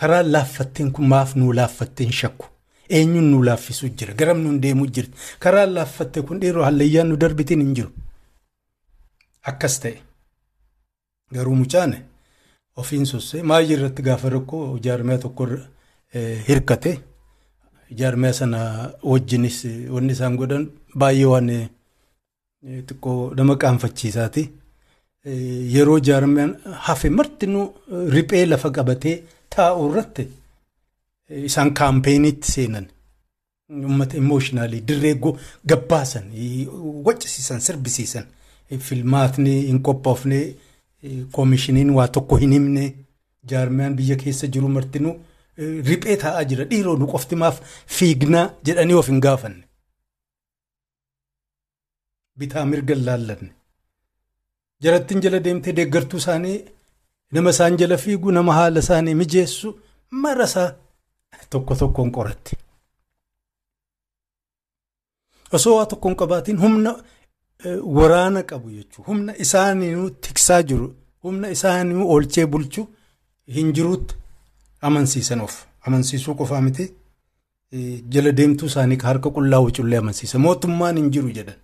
[0.00, 2.46] Karaa laaffatteen kun maaf nuu laaffatteen shakku.
[2.88, 7.60] Eenyuun nuu laaffisuu jira garam nuun deemuu jirti karaa laaffatte kun dhiiroo hallayyaan nu darbitiin
[7.60, 7.90] hin jiru.
[9.50, 10.00] Akkas ta'e
[11.34, 11.94] garuu mucaan
[12.76, 15.46] ofiin sossee maayii irratti gaafa rakkoo jaarmiyaa tokko
[16.48, 16.92] hirkate
[18.00, 18.58] jaarmiyaa sana
[19.12, 19.58] wajjinis
[19.94, 20.66] wanni isaan godhan
[20.98, 21.50] baay'ee waan
[22.64, 24.42] xiqqoo nama qaanfachiisaati.
[25.74, 26.52] Yeroo jaarmiyaan
[26.86, 27.66] hafe martinuu
[28.14, 29.16] riphee lafa qabatee
[29.56, 30.24] taa'u irratti
[31.48, 32.86] isaan kaampeenii seenan.
[33.70, 35.14] Uummata imooshinaali dirree
[35.70, 36.24] gabbaasan
[37.06, 38.24] waccisiisan sirbisiisan.
[38.88, 40.36] filmaatni hin qophoofne
[41.36, 42.84] koomishiniin waa tokko hin himne
[43.52, 45.14] jaarmiyaan biyya keessa jiru martinuu
[45.88, 47.58] riphee taa'aa jira dhiiroo nu qoftimaaf
[47.96, 49.64] fiignaa jedhanii of hin gaafanne.
[52.40, 53.50] Bitaa mirga laallanne.
[54.84, 56.58] Jarattiin jala deemtee deeggartuu isaanii
[57.32, 59.68] nama isaan jala fiigu nama haala isaanii mijeessu
[60.22, 60.68] marasaa
[61.50, 62.56] tokko tokkoon qoratti.
[65.52, 66.92] Osoo waa tokkoon qabaatiin humna
[67.96, 69.06] waraana qabu jechuudha.
[69.08, 69.94] Humna isaanii
[70.26, 70.86] tiksaa jiru,
[71.22, 72.88] humna isaanii oolchee bulchu
[73.56, 74.14] hin jiruutti
[74.88, 75.54] amansiisan of.
[75.86, 76.84] Amansiisuu qofaa miti
[78.14, 80.38] jala deemtuu isaanii harka qullaa wucullee amansiisa.
[80.38, 81.58] Mootummaan hin jiru jedhan.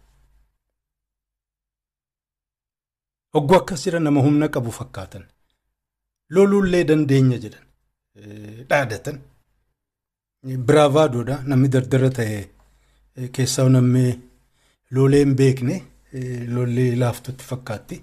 [3.34, 5.24] Hogguu akkas jira nama humna qabu fakkaatan.
[6.34, 7.64] Loluullee dandeenya jedhan.
[8.70, 9.16] Dhaadatan.
[10.66, 12.38] Biraavaadoodha namni dardara ta'e
[13.34, 14.04] keessaa namni.
[14.94, 15.76] Lolee hin beekne
[16.54, 17.96] lollee laaftutti fakkaatti.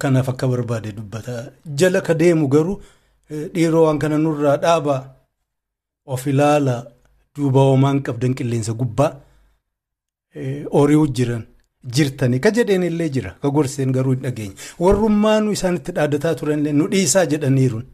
[0.00, 1.34] Kanaaf akka barbaade dubbata.
[1.78, 2.80] Jala ka deemu garuu
[3.54, 5.02] dhiiroo waan kana nurraa dhaabaa
[6.14, 6.74] of ilaala
[7.36, 9.10] duuba hoomaan qabdan qilleensa gubbaa
[10.80, 11.44] ori'uu jiran
[11.94, 14.54] jirtanii ka jedheen illee jira ka gorseen garuu hin dhageenye.
[14.80, 17.86] Warrummaanuu isaanitti dhaadataa turanillee nu dhiisaa jedhaniiruun.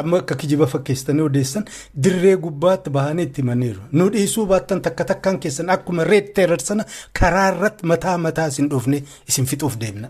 [0.00, 1.64] Amma akka kijiba fakkeessitanii odeessan
[2.04, 3.80] dirree gubbaatti bahanii itti himaniiru.
[3.92, 6.84] Nu dhiisuu baattan takka takkaan keessan akkuma reet teerar sana
[7.20, 10.08] karaa irratti mataa mataa isin dhufne isin fixuuf deemna.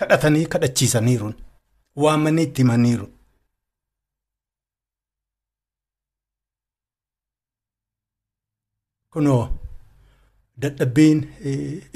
[0.00, 1.34] Kadhatanii kadhachiisaniiruun.
[2.02, 3.06] Waamanii itti himaniiru.
[9.12, 9.42] Kunoo
[10.62, 11.20] dadhabbiin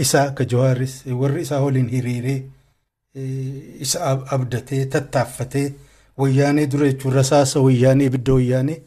[0.04, 2.40] isaa akka Jawaaris warri isaa waliin hiriiree
[3.84, 3.98] isa
[4.36, 5.68] abdatee tattaaffatee.
[6.20, 8.78] wayyaanee dura jechuun rasaasa wayyaanee ibidda wayyaanee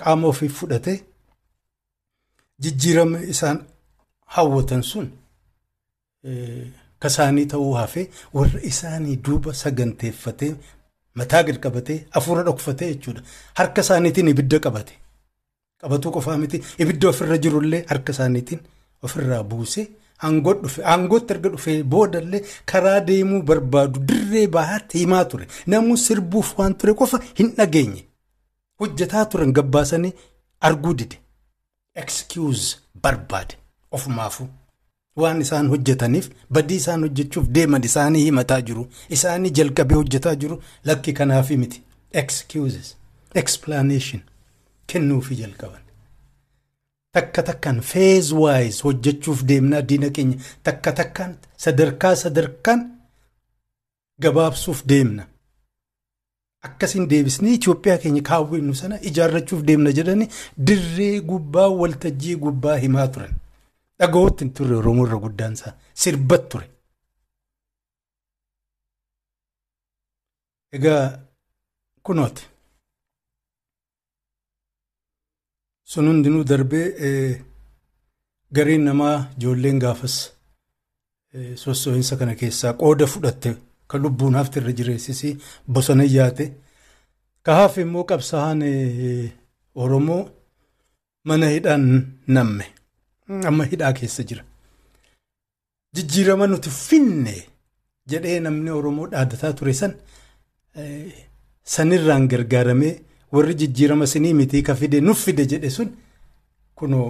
[0.00, 0.94] qaama ofii fudhate
[2.66, 3.58] jijjiirama isaan
[4.36, 5.10] hawwatan sun
[7.04, 8.06] kasaanii ta'uu hafee
[8.38, 10.50] warra isaanii duuba saganteeffatee
[11.20, 13.22] mataa gad qabatee hafuura dhokfatee jechuudha
[13.60, 14.94] harka isaaniitiin ibidda qabate
[15.80, 18.60] qabatuu qofaa miti ibidda ofirra jirullee harka isaaniitiin
[19.08, 19.42] ofirraa
[20.62, 25.46] dhufe aangootti erga dhufee boodallee karaa deemuu barbaadu dirree bahaatti himaa ture.
[25.66, 28.04] Namuu sirbuuf waan ture qofa hin dhageenye.
[28.80, 30.12] Hojjetaa turan gabbaasanii
[30.68, 31.18] arguu dide.
[31.94, 33.54] Excuse barbaade.
[33.90, 34.48] Ofumaafuu
[35.16, 38.86] waan isaan hojjetaniif badii isaan hojjechuuf deeman isaanii himataa jiru.
[39.16, 40.62] Isaanii jalqabee hojjetaa jiru.
[40.84, 42.96] Lakki kanaafi miti excuses.
[43.34, 44.22] Explanation
[44.92, 45.82] kennuufi jalqaban.
[47.14, 51.32] takka takkaan phase wise hojjechuuf deemnaa diina keenya takka takkaan
[51.64, 52.80] sadarkaa sadarkaan
[54.22, 55.24] gabaabsuuf deemna.
[56.66, 60.28] Akkasiin deebisnee Itoophiyaa keenya kaawwannu sana ijaarrachuuf deemna jedhanii
[60.66, 63.34] dirree gubbaa waltajjii gubbaa himaa turan.
[63.98, 65.56] Dhaga'ootti hin turre Oromoo irra guddaan
[66.02, 66.66] sirbat ture.
[70.76, 71.04] Egaa
[72.02, 72.42] kunooti.
[75.90, 76.86] Sun hundinuu darbee
[78.56, 80.16] gariin namaa ijoolleen gaafas
[81.62, 83.50] sossoo'insa kana keessaa qooda fudhatte
[83.90, 85.34] kan lubbuun hafte irra jireessisii
[85.74, 86.44] bosona yaate
[87.44, 88.60] ka hafe immoo qabsaa'aan
[89.82, 90.22] oromoo
[91.28, 91.84] mana hidhaan
[92.34, 92.64] namme
[93.48, 94.42] amma hidhaa keessa jira.
[95.96, 97.34] Jijjiirama nuti finne
[98.10, 99.92] jedhee namni Oromoo dhaadataa ture san
[101.74, 102.94] sanirraan gargaaramee
[103.32, 105.88] warri jijjiirama sinii mitii ka fide nuuf fide jedhe sun
[106.74, 107.08] kunoo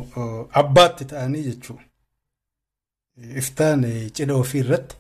[0.61, 1.83] abbaatti ta'anii jechuudha.
[3.41, 3.83] Iftaan
[4.15, 4.97] cidha ofii irratti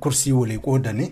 [0.00, 1.10] kursii walii qoodanii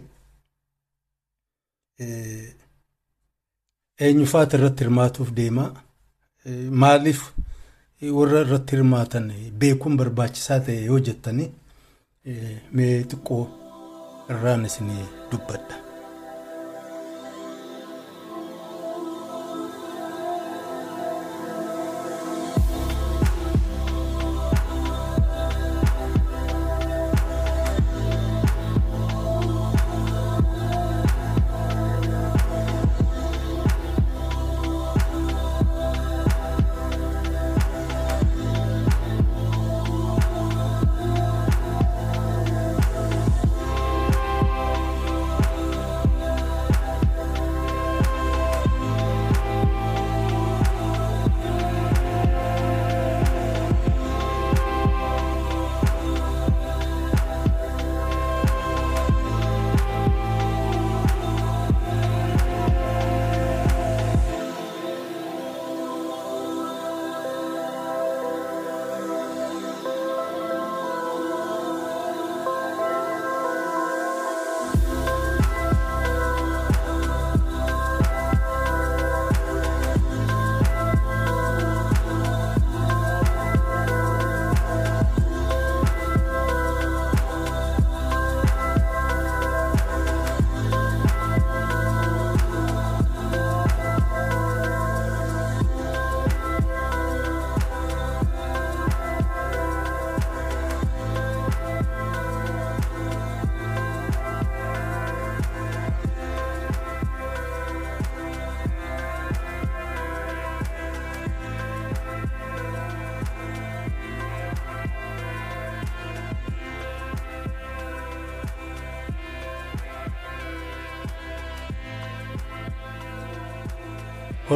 [4.07, 5.71] eenyufaat irratti hirmaatuuf deemaa
[6.83, 7.21] maaliif
[8.19, 9.27] warra irratti hirmaatan
[9.65, 11.51] beekuun barbaachisaa ta'e yoo jettanii
[12.77, 13.43] mee xiqqoo
[14.31, 15.75] irraan isinii dubbadha.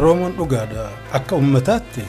[0.05, 0.83] Oromoon dhugaadha
[1.19, 2.03] akka ummataatti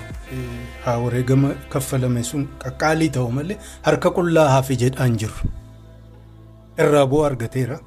[0.86, 5.52] haa wareegama kaffalame sun qaqqaalii ta'u malee harka qullaa hafi jedhaan jiru.
[6.84, 7.78] Irraa bu'aa argateera.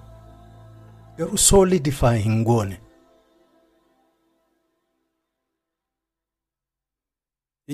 [1.19, 2.77] Garuu soolidifaa hin goone.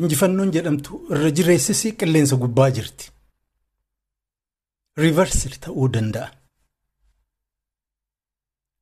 [0.00, 3.06] Injifannoon jedhamtu irra jireessisii qilleensa gubbaa jirti.
[5.02, 6.28] Riivarsili ta'uu danda'a.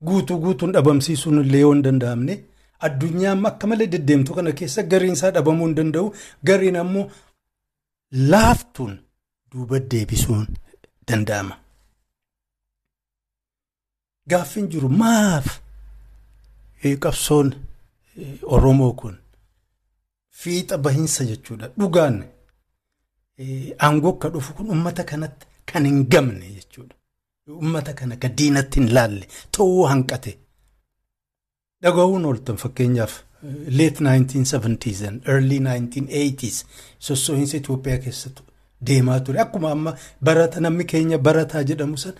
[0.08, 2.34] Guutuu guutuun dhabamsiisuun illee yoo hin danda'amne.
[2.86, 6.12] Addunyaan akka malee deddeemtu kana keessa gariin isaa dhabamuu hin danda'u
[6.50, 7.06] gariin ammoo
[8.32, 8.94] laaftuun
[9.52, 10.46] duuba deebisuun
[11.08, 11.54] danda'ama.
[14.30, 15.46] Gaaffiin jiru maaf
[17.04, 17.48] qabsoon
[18.54, 19.16] Oromoo kun
[20.40, 22.16] fiixa bahinsa jechuudha dhugaan
[23.84, 26.94] aangoo akka dhufu kun uummata kanatti kan hin gamne jechuudha.
[27.48, 30.32] Uummata kana ka diinatti hin laalle ta'uu hanqate.
[31.84, 33.14] Dhaga'uun ooltan fakkeenyaaf
[33.78, 36.58] late 1970s and early 1980s
[37.08, 38.42] sossoohinsa Itoophiyaa keessatti
[38.90, 39.94] deemaa ture akkuma amma
[40.28, 42.14] barata namni keenya barataa jedhamu san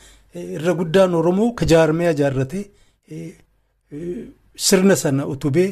[0.58, 2.64] irra guddaan Oromoo ka jaarmee ijaarratee
[4.66, 5.68] sirna sana utubee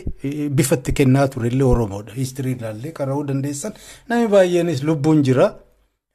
[0.59, 2.13] bifatti kennaa ture illee Oromoodha.
[2.15, 3.73] Histirii ilaallee qara'uu dandeessan
[4.09, 5.47] namni baay'eenis lubbuun jira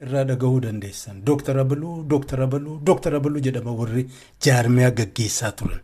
[0.06, 1.22] irraa dhaga'uu dandeessan.
[1.28, 4.06] Dooktara Abaluu, Dooktara Abaluu, Dooktara Abaluu jedhama warri
[4.46, 5.80] jaarmee gaggeessaa turan.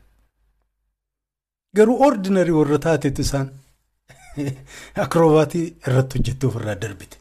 [1.76, 3.48] Garuu ordinarii warra taatetu isaan
[5.06, 7.18] akroobaatii irratti hojjettuuf irraa darbite.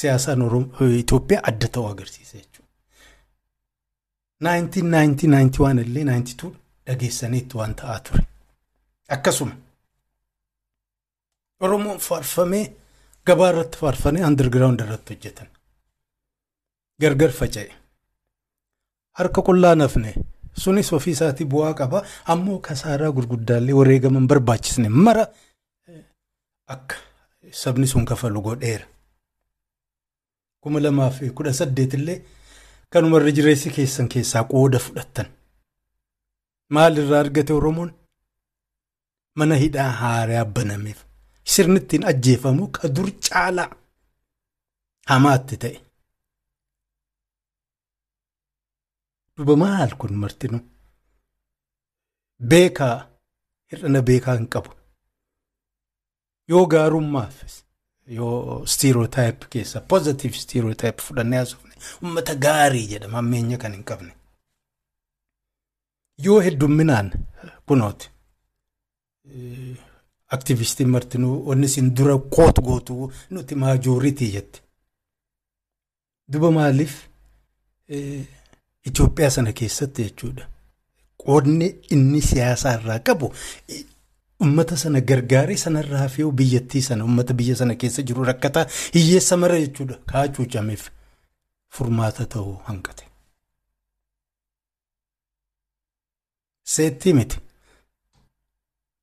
[0.00, 0.40] Siyaasaan
[0.98, 2.70] Itoophiyaa adda ta'uu agarsiisa jechuudha.
[4.44, 6.50] 1990-91 illee 92
[6.86, 8.22] dhageessaniitti waan ta'aa ture.
[9.16, 9.54] Akkasuma
[11.60, 12.64] Oromoon faarfamee
[13.26, 15.48] gabaa irratti faarfamee underground irratti hojjetan.
[17.00, 17.72] Gargar faca'e.
[19.18, 20.14] Harka qullaa nafne
[20.62, 21.98] sunis ofii isaatii bu'aa qaba
[22.34, 25.24] ammoo kasaaraa gurguddaallee wareegaman barbaachisne mara
[26.74, 26.96] akka
[27.62, 28.86] sabni sun kafalu godheera.
[30.62, 32.18] kuma lamaa fi kudha saddeet illee
[32.92, 35.26] kanuma irra jireessi keessan keessaa qooda fudhattan.
[36.74, 37.90] Maal irraa argate Oromoon?
[39.38, 40.98] Mana hidhaa haaraa banameef
[41.54, 43.68] sirni ittiin ajjeefamu ka dur caalaa
[45.10, 45.76] hamaatti ta'e.
[49.36, 50.58] Duba maal kun martinu?
[52.50, 52.96] Beekaa
[53.70, 54.70] hir'ina beekaa hin qabu.
[56.48, 57.36] Yoo gaarummaaf
[58.18, 64.12] yoo stereotype keessa positive stereotype fudhannee haasofne ummata gaarii jedhama ammeenya kan hin qabne.
[66.26, 67.10] Yoo heddumminaan
[67.66, 68.10] kunooti
[70.36, 74.62] aktivistiin martinuu wanni isin dura koot gootu nuti maajooritii jette.
[76.32, 76.94] Duba maaliif
[78.84, 80.48] Itoophiyaa sana keessatti jechuudha.
[81.24, 83.32] Qoodni inni siyaasaa irraa qabu
[84.46, 89.60] ummata sana gargaaree sanarraa hafee biyyattii sana ummata biyya sana keessa jiru rakkataa hiyyeessa mara
[89.60, 89.98] jechuudha.
[90.12, 90.88] Kaachuu cameef
[91.78, 93.04] furmaata ta'uu hanqate.
[96.74, 97.38] Seettii miti.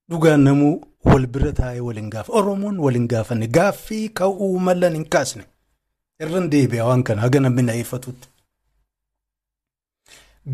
[0.10, 0.74] Dhugaan namuu
[1.06, 2.34] wal bira taa'ee waliin gaafa.
[2.34, 5.44] Oromoon waliin gaafanne gaaffii ka'uu mallan hin kaasne.
[6.20, 7.74] Irran deebi'a waan kana haga namni na.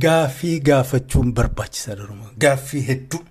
[0.06, 2.32] Gaaffii gaafachuun barbaachisaadha Oromoo.
[2.46, 3.24] Gaaffii hedduu.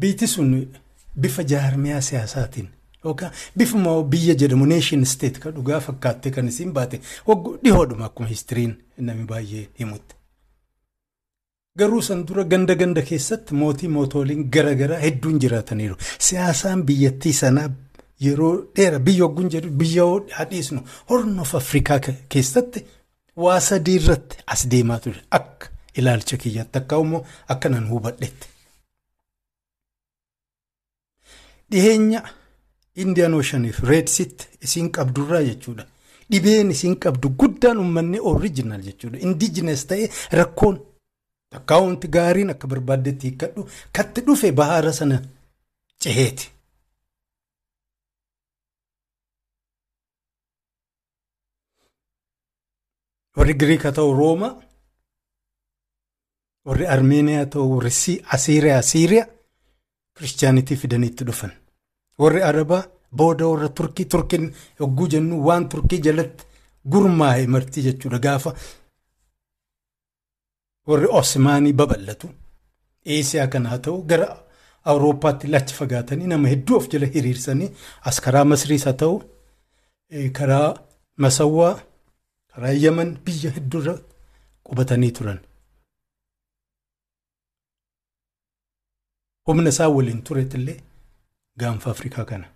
[0.00, 0.52] Biitti sun
[1.20, 2.68] bifa jaarmiyaa siyaasaatiin
[3.04, 7.00] yookaan bifuma biyya jedhamu neeshin isteet kan dhugaa fakkaattee kan isiin baate
[7.64, 10.14] dhihoodhuma akkuma histiriin namni baay'ee himutti.
[11.78, 15.96] Garuu san dura ganda ganda keessatti mootii mootoliin garaagaraa hedduun jiraataniiru.
[16.18, 17.68] Siyaasaan biyyattii sanaa
[18.26, 20.04] yeroo dheeraa biyya ogguun jedhu biyya
[20.38, 21.98] hadhiisnu hornoof Afrikaa
[22.34, 22.84] keessatti
[23.44, 25.68] waa sadii irratti as deemaa ture akka
[25.98, 27.22] ilaalcha kiyyaatti akka immoo
[27.54, 28.46] akka nan hubadhetti.
[31.70, 32.22] Dhiheenya
[33.02, 35.84] Indiyaan Oshaniif Reedsitti isiin qabdurraa jechuudha.
[36.30, 39.18] Dhibeen isiin qabdu guddaan uummanni orijinaal jechuudha.
[39.26, 40.08] Indijinees ta'ee
[40.38, 40.76] rakkoon
[41.58, 45.20] akkaawunti gaariin akka barbaaddetti hiikkadhu katti dhufe bahaara sana
[46.02, 46.50] ceheeti.
[53.36, 54.48] Warri Giriik haa ta'u Rooma,
[56.66, 57.80] warri Armeeniyaa haa ta'u
[58.36, 59.26] Asiiriyaa Siiriyaa
[60.16, 61.52] kiristaanitii fidaniitti dhufan.
[62.18, 62.82] Warri Arabaa
[63.16, 66.44] booda warra Turkii Turkiin yogguu jennu waan Turkii jalatti
[66.92, 68.54] gurmaa'e marti jechuudha gaafa
[70.88, 72.28] warri Osmaanii babal'atu.
[73.06, 74.28] Eesiyaa kana haa ta'u gara
[74.84, 77.70] Awurooppaatti lachi fagaatanii nama hedduu of jala hiriirsanii
[78.10, 79.22] as karaa Masriis haa ta'u
[80.38, 80.74] karaa
[81.16, 81.78] Masawwaa
[82.60, 83.94] karaa Yaman biyya hedduurra
[84.66, 85.38] qubatanii turan.
[89.46, 90.80] Humna isaa waliin turetillee
[91.60, 92.46] gaanfa Afrikaa kana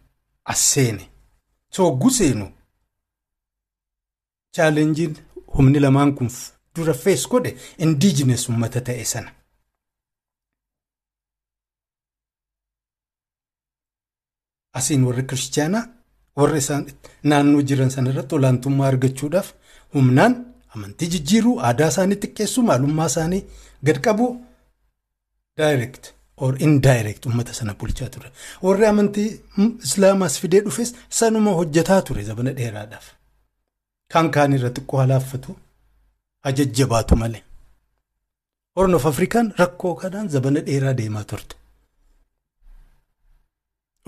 [0.52, 1.04] as seene.
[1.76, 2.46] Sooggu seenu
[4.54, 5.14] chaalenjiin
[5.54, 6.30] humni lamaan kun
[6.76, 7.50] dura fees godhe
[7.84, 9.30] indiijines uummata ta'e sana.
[14.78, 15.84] Asiin warri kiristaanaa
[16.38, 16.84] warri isaan
[17.30, 19.48] naannoo jiran sana irratti olaantummaa argachuudhaaf
[19.94, 20.34] humnaan
[20.74, 23.42] amantii jijjiiruu aadaa isaanii xiqqeessuu maalummaa isaanii
[23.86, 24.30] gad qabuu
[25.58, 26.04] daayireekt
[26.44, 28.28] or indirect uummata sana bulchaa ture.
[28.62, 29.28] Warri amantii
[29.86, 33.06] islaamaas fidee dhufes sanuma hojjetaa ture zabana dheeraadhaaf.
[34.12, 35.56] Kan kaan irra xiqqoo halaaffatu
[36.50, 37.42] ajajjabaatu malee.
[38.76, 41.54] Hornoof Afrikaan rakkoo kanaan zabana dheeraa deemaa turte.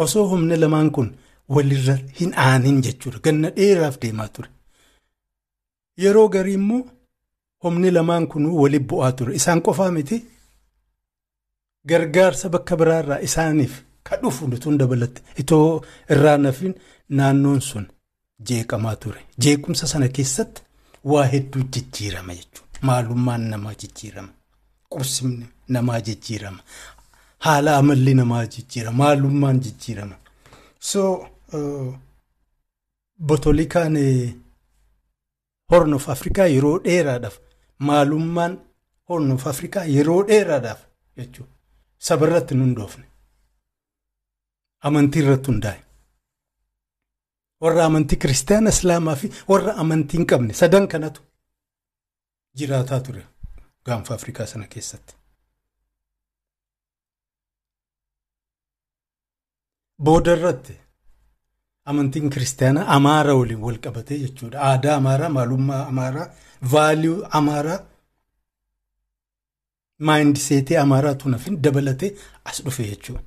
[0.05, 1.09] Osoo humni lamaan kun
[1.55, 3.19] walirra hin aanin jechuudha.
[3.25, 4.49] Ganna dheeraaf deemaa ture.
[6.03, 6.83] Yeroo garii immoo
[7.63, 9.35] humni lamaan kun waliin bu'aa ture.
[9.41, 10.19] Isaan qofaa miti.
[11.89, 13.75] Gargaarsa bakka biraarraa isaaniif
[14.07, 15.83] ka dhufu nutuun dabalatte itoo
[16.13, 16.75] irraa nafin
[17.09, 17.87] naannoon sun
[18.49, 19.21] jeeqamaa ture.
[19.43, 20.63] Jeequmsa sana keessatti
[21.11, 22.79] waa hedduu jijjiirama jechuudha.
[22.89, 24.29] Maalummaan namaa jijjiirama.
[24.93, 26.63] Qubsimni namaa jijjiirama.
[27.45, 28.97] Haala amalli namaa jijjiirama.
[29.05, 30.17] Maalummaan jijjiirama.
[30.81, 31.03] So
[33.29, 33.97] botolikaan
[35.71, 37.37] Horn of Afrikaa yeroo dheeraadhaaf
[37.89, 38.55] maalummaan
[39.09, 40.81] Horn of Afrikaa yeroo dheeraadhaaf
[41.17, 41.53] jechuudha.
[41.99, 43.05] Saba irratti hin hundoofne.
[44.89, 45.81] Amantii irratti hundaa'e.
[47.65, 51.23] Warra amantii kiristaana islaamaa fi warra amantii hin qabne sadan kanatu
[52.59, 53.23] jiraataa ture
[53.87, 55.15] gaanfa Afrikaa sana keessatti.
[60.09, 60.75] Booda irratti
[61.93, 64.59] amantiin kiristaanaa amaara waliin wal qabatee jechuudha.
[64.71, 66.27] Aadaa amaaraa, maalummaa amaaraa,
[66.73, 67.79] vaaliyuu amaaraa,
[70.09, 72.11] maayindiseetii amaaraatu nafin dabalatee
[72.53, 73.23] as dhufe jechuudha.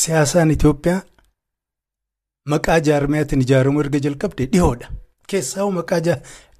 [0.00, 1.00] Siyaasaan Itoophiyaa
[2.54, 4.90] maqaa jaarmiyaatiin ijaaramuu erga jalqabde dhihoodha.
[5.32, 6.00] Keessaa maqaa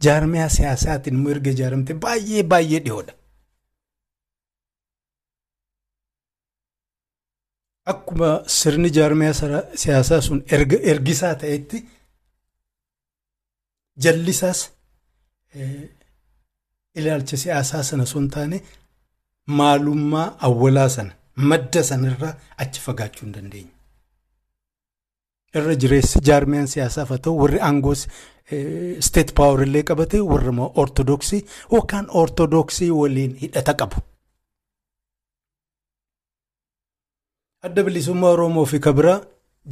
[0.07, 3.18] jaarmiyaa siyaasaatiin immoo erga ijaaramte baay'ee baay'ee dhihoodha.
[7.93, 10.41] Akkuma sirni jaarmiyaa siyaasaa sun
[10.93, 11.79] ergisaa ta'etti
[14.05, 14.61] jallisaas
[17.01, 18.59] ilaalcha siyaasaa sana sun taane
[19.61, 21.13] maalummaa awwalaa sana
[21.53, 22.35] madda sanarraa
[22.65, 23.71] achi fagaachuu hin dandeenye.
[25.59, 28.03] Irra jireessi jaarmiyaan siyaasaaf haa ta'u warri aangoos
[29.09, 30.53] steet paawar illee qabate warra
[30.85, 31.41] ortodoksii
[31.73, 33.97] yookaan ortodoksii waliin hidhata qabu.
[37.67, 39.21] Adda bilisummaa Oromoo fi kabiraa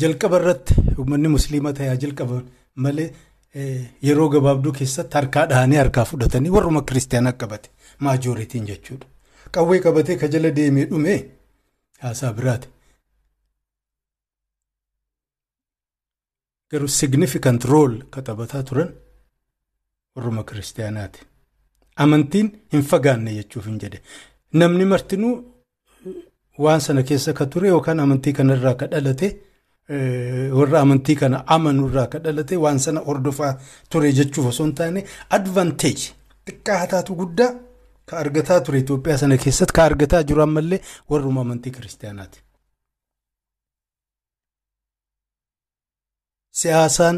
[0.03, 2.39] jalqaba irratti uummanni musliima ta'ee jalqaba
[2.85, 3.09] malee
[4.09, 7.71] yeroo gabaabduu keessatti harkaa dhahanii harkaa fudhatanii warruma kiristaanaa qabate
[8.07, 9.07] maajooritiin jechuudha.
[9.55, 11.19] Qawwee qabatee ka jala deemee dhumee
[12.03, 12.69] haasaa biraati.
[16.71, 18.91] Garuu significant role ka taphataa turan
[20.17, 21.21] warruma kiristaanaati.
[21.97, 24.03] Amantiin hin fagaanne jechuuf hin jedhe.
[24.53, 25.35] Namni martinuu
[26.65, 29.29] waan sana keessa ka ture yookaan amantii kanarraa ka dhalate
[30.59, 33.53] warra amantii kana amanurraa ka dhalate waan sana hordofaa
[33.91, 35.01] ture jechuuf osoo hin taane
[35.39, 36.03] advantage
[36.47, 37.53] xiqqaa hataatu guddaa
[38.09, 40.81] ka argataa ture Itoophiyaa sana keessatti ka argataa jiru ammallee
[41.11, 42.39] warruma amantii kiristaanaati.
[46.61, 47.17] Siyaasaan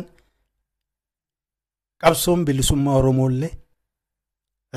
[2.03, 3.53] qabsoon bilisummaa Oromoollee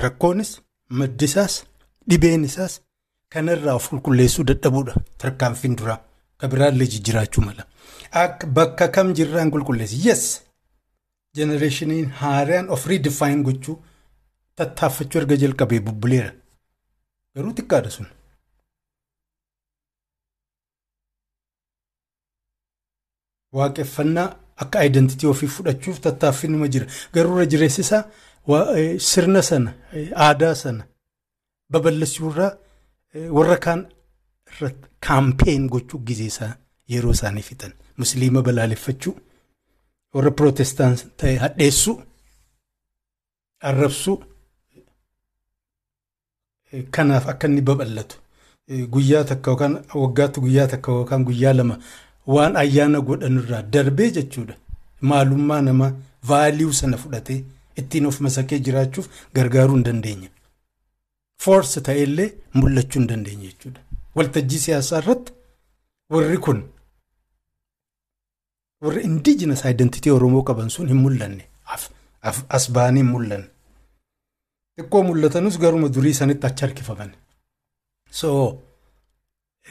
[0.04, 0.52] rakkoonis
[1.00, 1.54] maddisaas
[2.10, 2.74] dhibeen isaas
[3.34, 4.94] kanarraa of qulqulleessuu dadhabuudha.
[5.22, 6.00] Tarkaanfiin duraa
[6.40, 7.64] ka biraallee jijjiraachuu mala.
[8.58, 9.98] Bakka kam jirraan qulqulleessi?
[10.08, 10.24] Yes.
[11.38, 13.76] Jenereeshiniin haaraan of redefine gochuu
[14.58, 16.32] tattaaffachuu erga jalqabee bubbuleera.
[17.36, 18.08] Garuu xiqqaadha sun.
[23.58, 24.28] Waaqeffannaa
[24.64, 26.86] akka identitii ofii fudhachuuf tattaaffiin nima jira.
[27.14, 28.04] Garuu irra jireessisaa
[29.12, 29.72] sirna sana
[30.28, 30.84] aadaa sana.
[31.72, 32.52] Babal'isuurraa
[33.38, 33.82] warra kaan
[34.52, 36.54] irratti kaampeen gochuu gizeessaa
[36.94, 37.74] yeroo isaanii fixan.
[37.98, 39.16] Musliima balaaleffachuu
[40.14, 41.96] warra pirootestaan ta'e hadheessuu
[43.70, 44.18] arrabsuu
[46.96, 48.16] kanaaf akka inni babal'atu
[48.94, 51.76] guyyaa takka yookaan waggaatti guyyaa takka yookaan guyyaa lama
[52.36, 54.56] waan ayyaana godhanirraa darbee jechuudha.
[55.10, 55.92] Maalummaa namaa
[56.30, 57.44] vaaliyuu sana fudhatee
[57.82, 60.30] ittiin of masakee jiraachuuf gargaaruu hin dandeenya.
[61.44, 62.30] Foorsi ta'ellee
[62.60, 63.82] mul'achuu hin dandeenye jechuudha.
[64.16, 65.34] Waltajjii siyaasaa irratti
[66.16, 66.60] warri kun
[68.86, 71.44] warri indijinas identitii Oromoo qaban sun hin mul'anne
[72.58, 73.48] as ba'anii hin mul'anne.
[74.80, 77.12] Xiqqoo mul'atanus garuma durii sanitti achi harkifaman.
[78.20, 78.30] So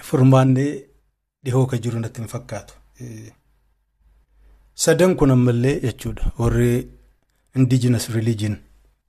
[0.08, 0.72] furmaannee
[1.44, 2.74] dhihoo ka jiru natti hin fakkaatu.
[4.84, 6.72] Sadan kun ammallee jechuudha warri
[7.56, 8.56] indijinas religion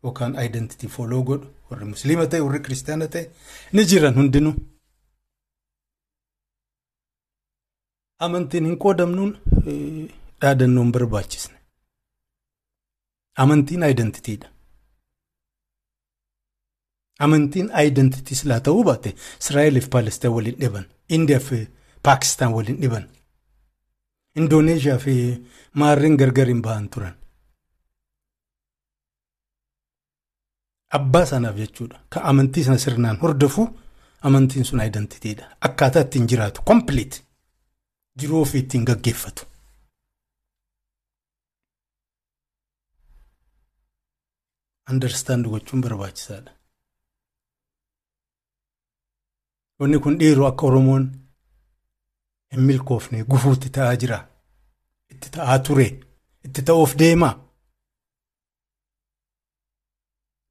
[0.03, 3.23] yookaan identity follow godhu warri musliima ta'e warri kiristaana ta'e
[3.73, 4.53] ni jiran hundinuu.
[8.25, 9.31] Amantiin hin qoodamnuun
[10.41, 11.57] dhaadannoon barbaachisne.
[13.43, 14.47] Amantiin identitiidha.
[17.25, 19.09] Amantiin identitii silaa ta'uu baate
[19.41, 20.85] Israa'eeliif Paalestaan waliin dhiban.
[21.09, 21.59] Indiyaa fi
[22.03, 23.09] Paakistaan waliin dhiban.
[24.35, 25.15] Indooneeshiyaa fi
[25.73, 27.15] maarreen gargar hin bahan turan.
[30.97, 31.99] Abbaa sanaaf jechuudha.
[32.09, 33.65] Kan amantii sana sirnaan hordofu
[34.29, 35.45] amantiin sun identitiidha.
[35.69, 37.21] Akkaataa ittiin jiraatu complete
[38.19, 39.45] jiruu ofii ittiin gaggeeffatu.
[44.91, 46.51] Understand gochuun barbaachisaadha.
[49.79, 51.05] Wanni kun dhiiroo akka Oromoon
[52.51, 54.19] hin milkoofne gufuutti ta'aa jira.
[55.13, 55.87] Itti ta'aa ture.
[56.45, 57.33] Itti ta'uuf deemaa.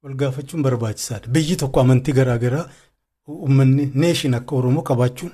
[0.03, 1.27] Wal gaafachuun barbaachisaadha.
[1.33, 2.65] Biyyi tokko amantii garaa garaa
[3.27, 5.33] uummanni neeshin akka Oromoo qabaachuun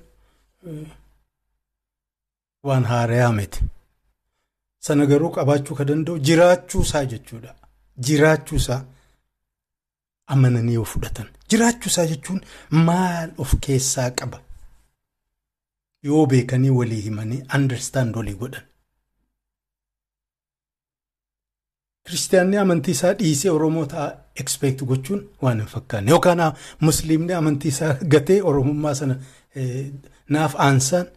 [2.67, 3.61] waan haarayaa miti.
[4.85, 7.55] Sana garuu qabaachuu ka danda'u jiraachuu isaa jechuudha.
[8.07, 8.81] Jiraachuu isaa
[10.33, 11.27] amananii yoo fudhatan.
[11.49, 12.41] Jiraachuu isaa jechuun
[12.87, 14.41] maal of keessaa qaba?
[16.07, 18.63] Yoo beekanii walii himanii understand walii godhan.
[22.07, 24.07] Kiristaanni amantii isaa dhiisee Oromoo ta'a
[24.41, 26.41] expect gochuun waan hin fakkaanne yookaan
[26.89, 29.15] musliimni amantii isaa gatee Oromummaa sana
[30.35, 31.07] naaf aansaan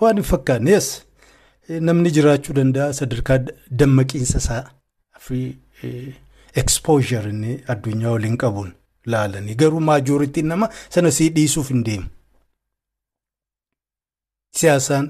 [0.00, 0.88] waan hin fakkaanne yes
[1.90, 3.38] namni jiraachuu danda'a sadarkaa
[3.82, 4.60] dammaqiinsa isaa
[5.28, 5.40] fi
[6.64, 8.68] exposure inni addunyaa waliin qabuun
[9.14, 10.68] laalanii garuu maajooritiin nama
[10.98, 12.06] sana sii dhiisuuf hin deemu.
[14.60, 15.08] Siyaasaan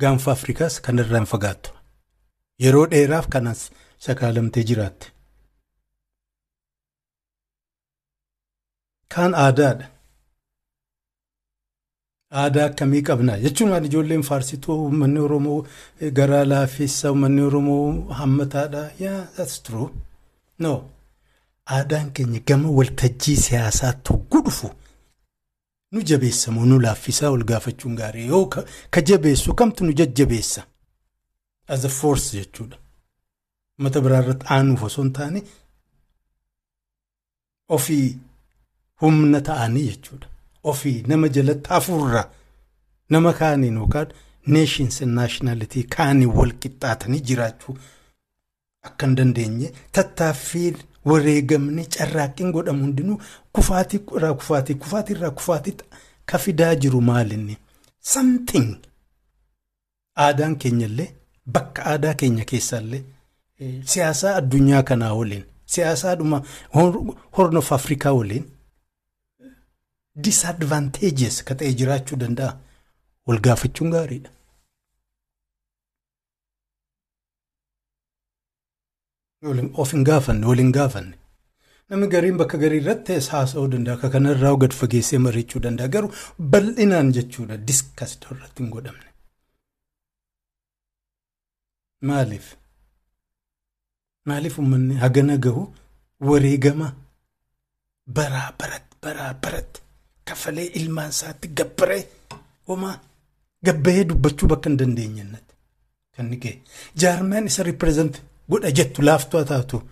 [0.00, 1.70] gaanfa Afrikaas kanarraa hin fagaattu.
[2.64, 3.60] Yeroo dheeraaf kanas
[3.98, 5.06] sakaalamtee jiraatte.
[9.14, 9.86] Kaan aadaadha.
[12.42, 15.66] Aadaa akkamii qabna jechuun ijoolleen faarsituu uummanni Oromoo
[16.18, 18.90] garaa laafessa uummanni Oromoo hammataadha.
[19.00, 19.88] Yaa that's true.
[20.58, 20.72] No.
[21.76, 24.70] Aadaan keenya gama waltajjii siyaasaa tokko dhufu
[25.92, 28.46] nu jabeessamoo nu laaffisaa ol gaafachuun gaarii yoo
[28.90, 30.66] ka jabeessu kamtu nu jajjabeessa
[31.68, 32.78] as a force jechuudha.
[33.78, 35.42] Mata biraa irratti aanuuf osoo hin taane
[37.76, 38.18] ofii
[39.02, 40.28] humna ta'anii jechuudha.
[40.70, 42.30] Ofii nama jalatti hafuurraa
[43.10, 44.08] nama kaaniin yookaan
[44.54, 47.76] neeshins naashinaalitii kaaniin wal qixxaatanii jiraachuu
[48.88, 50.76] akka hin dandeenye tattaaffiin
[51.12, 53.20] wareegamni carraaqqiin godhamu hundinuu
[53.58, 55.76] kufaatii irraa kufaatii kufaatii irraa kufaatii
[56.32, 57.56] ka fidaa jiru maalinni
[58.12, 58.70] something.
[60.24, 61.08] aadaan keenyallee
[61.58, 63.02] bakka aadaa keenya keessallee
[63.92, 65.44] siyaasaa addunyaa kanaa waliin.
[65.74, 66.42] Siyaasaadhuma
[67.36, 68.44] horn of afrikaa waliin.
[70.24, 72.52] Disadvantageous ka ta'e jiraachuu danda'a.
[73.26, 74.30] Wal gaafachuun gaariidha.
[79.82, 81.14] of hin gaafanne wal hin gaafanne.
[81.90, 83.94] Namni gariin bakka garii irratti haasa'uu danda'a.
[83.98, 85.88] Akka kanarraa gad fageessee mari'achuu danda'a.
[85.94, 86.10] Garuu
[86.54, 89.08] bal'inaan jechuudha diskast irratti hin godhamne.
[92.10, 92.46] Maaliif?
[94.26, 95.62] Maaliif uummanni hagana gahu
[96.28, 96.88] wareegama
[98.16, 99.80] baraa baratti baraa baratti
[100.28, 102.02] kafalee ilmaan isaatti gabbaree
[102.68, 102.96] homaa
[103.66, 105.54] gabbahee dubbachuu bakka hin dandeenyennatti
[106.16, 106.54] kan ni ga'e.
[107.02, 108.14] Jaarmaan isa ripireezent
[108.50, 109.82] godha jettu laaftuu taatu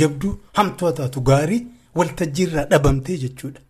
[0.00, 1.62] jabduu hamtuu taatu gaarii
[1.98, 3.60] waltajjiirraa dhabamtee jechuudha.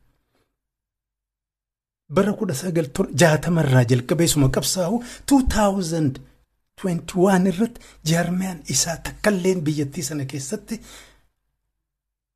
[2.14, 2.86] Bara kudha sagal
[3.22, 5.02] jaatamarraa jalqabeessuma qabsaa'u
[5.32, 6.20] 2000
[6.84, 10.80] 21 irratti jaarmiyaan isaa takkaileen biyyattii sana keessatti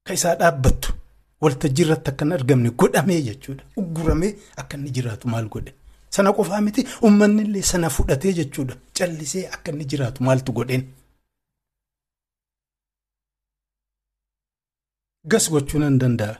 [0.04, 0.94] kan isaa dhaabbattu
[1.42, 3.64] waltajjii irratti akka hin argamne godhamee jechuudha.
[3.76, 5.74] Ugguramee akka inni jiraatu maal godhe?
[6.14, 8.74] Sana qofaa miti uummanni illee sana fudhatee jechuudha.
[8.98, 10.84] Callisee akka inni jiraatu maaltu godheen?
[15.32, 16.34] Gas gochuu nan danda'a.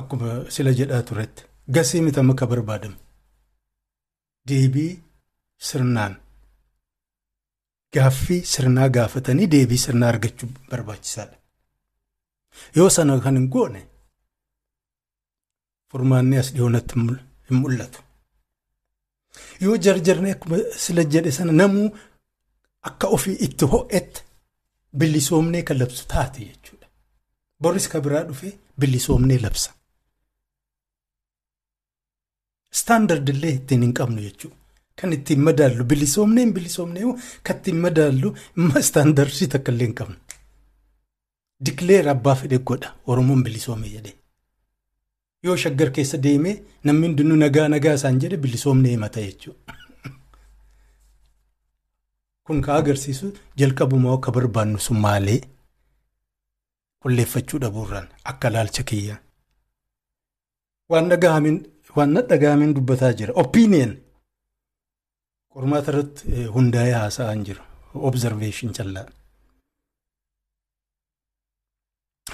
[0.00, 1.42] Akkuma sila jedhaa turetti
[1.74, 2.96] gasii miti amma akka barbaadamu
[4.48, 4.92] deebii
[5.68, 6.14] sirnaan.
[7.96, 11.36] Gaaffii sirnaa gaafatanii deebii sirnaa argachuu barbaachisaadha.
[12.76, 13.82] Yoo sana kan hin goone
[15.92, 16.94] furmaanni as dhiyoonatti
[17.50, 18.00] hin mul'atu.
[19.64, 21.88] Yoo jarjarnee akkuma sila jedhe sana namuu
[22.90, 24.20] akka ofii itti ho'etti
[24.98, 26.86] bilisoomnee kan labsu taate jechuudha.
[27.62, 29.70] Boris ka biraa dhufee bilisoomnee labsa.
[32.74, 34.56] Istaandard illee ittiin hin qabnu jechuudha.
[35.00, 37.02] Kan ittiin madaallu bilisoomnee hin bilisoomnee
[37.42, 40.16] kan ittiin madaallu immoo istaandardii takka illee hin qabnu.
[41.66, 44.14] Dikleer abbaa fedhe godha Oromoon bilisoome jedhee.
[45.44, 49.74] Yoo shaggar keessa deemee namni hundinuu nagaa nagaa isaan jedhe bilisoomnee himata jechuudha.
[52.46, 55.38] Kun ka agarsiisu jalqabumaa akka barbaannu sun maalee
[57.02, 59.18] qulleeffachuu dhabuurraan akka laalcha kiyyaa.
[60.90, 61.08] Waan
[62.28, 63.32] dhaga'amiin dubbataa jira.
[63.44, 63.96] Opinion
[65.56, 67.62] qormaata irratti hundaa'ee haasa'an jira.
[68.08, 69.06] Observation callaa.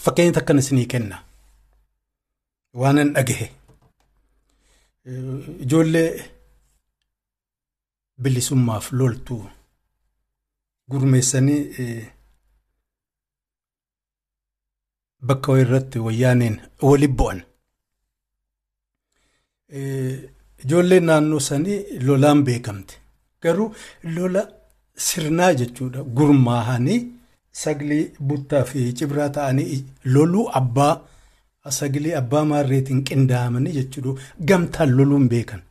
[0.05, 1.17] Fakkeenya takkan isinii kenna.
[2.81, 3.47] Waan hin dhagahe.
[5.65, 6.09] Ijoollee
[8.23, 9.43] bilisummaaf loltuu
[10.91, 11.63] gurmeessanii
[15.31, 16.57] bakka irratti wayyaaneen
[16.89, 17.41] waliin bu'an.
[20.65, 22.95] Ijoolleen naannoo sanii lolaan beekamte.
[23.43, 23.69] Garuu
[24.17, 24.43] lola
[25.07, 26.03] sirnaa jechuudha.
[26.17, 27.01] Gurmaahanii
[27.63, 29.85] sagalee buttaa fi cibraa ta'anii
[30.15, 30.95] loluu abbaa
[31.79, 34.21] sagalee abbaa maarreetiin qindaa'amanii jechuudha.
[34.49, 35.63] Gamtaan loluun beekan.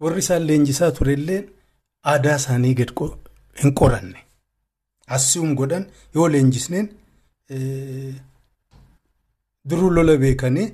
[0.00, 1.40] Warri isaan leenjisaa turellee
[2.12, 2.90] aadaa isaanii gad
[3.62, 4.18] hin qoranne.
[5.16, 5.84] Asiin godhan
[6.14, 6.86] yoo leenjisneen
[9.68, 10.68] duruu lola beekanii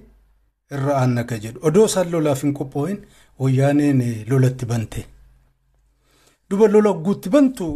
[0.74, 1.58] irra aannaga jedhu.
[1.68, 2.98] Odoo isaan lolaaf hin qophaa'in
[3.42, 4.00] wayyaaneen
[4.30, 5.00] lolatti bante.
[6.50, 7.66] Duba lola guutti bantu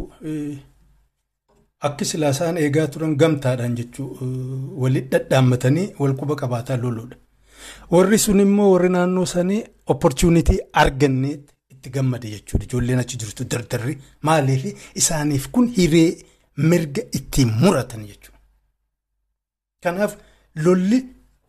[1.87, 7.17] akki silaa isaan eegaa turan gamtaadhaan jechuun walitti dhadhaammatanii wal quba qabaataa loluudha.
[7.93, 9.63] Warri sun immoo warri naannoo sanii
[9.93, 12.65] opportunitii arganneetti itti gammade jechuudha.
[12.67, 14.63] Ijoolleen achi jirtu dardarri maaliif
[15.01, 16.09] isaaniif kun hiree
[16.69, 18.39] mirga ittiin muratan jechuudha.
[19.83, 20.15] Kanaaf
[20.65, 20.99] lolli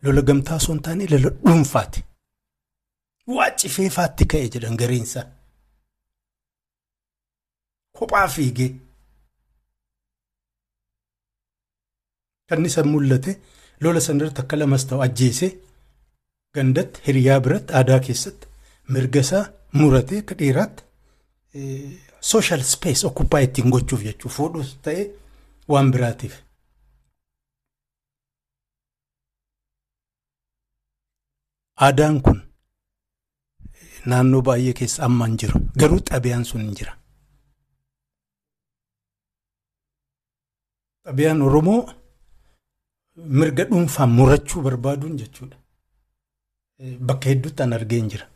[0.05, 2.03] lola gamtaa osoo hin taane lola dhuunfaati.
[3.35, 5.25] Waa cifeefaatti ka'e jedhan gariinsaa.
[7.99, 8.71] Kophaa fiigee.
[12.49, 13.31] Kan isa mul'ate
[13.81, 15.51] lola sanarratti akka lamas ta'u ajjeesee
[16.55, 18.47] gandatti hiriyaa biratti aadaa keessatti
[18.95, 19.43] mirga isaa
[19.79, 20.83] muratee akka dhiiraatti
[22.29, 25.05] sooshaal spees okuppaa ittiin gochuuf jechuuf fuudhus ta'ee
[25.73, 26.35] waan biraatiif.
[31.83, 32.39] Aadaan kun
[34.11, 36.93] naannoo baay'ee keessa amma hin jiru garuu xabiyaan sun hin jira.
[41.05, 41.81] Xabiyaan Oromoo
[43.39, 45.57] mirga dhuunfaan murachuu barbaaduun jechuudha.
[47.07, 48.27] Bakka hedduutti an argee hin jira.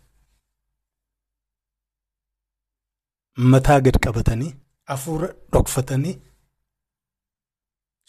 [3.51, 4.51] Mataa gad qabatanii
[4.91, 6.15] hafuura dhokfatanii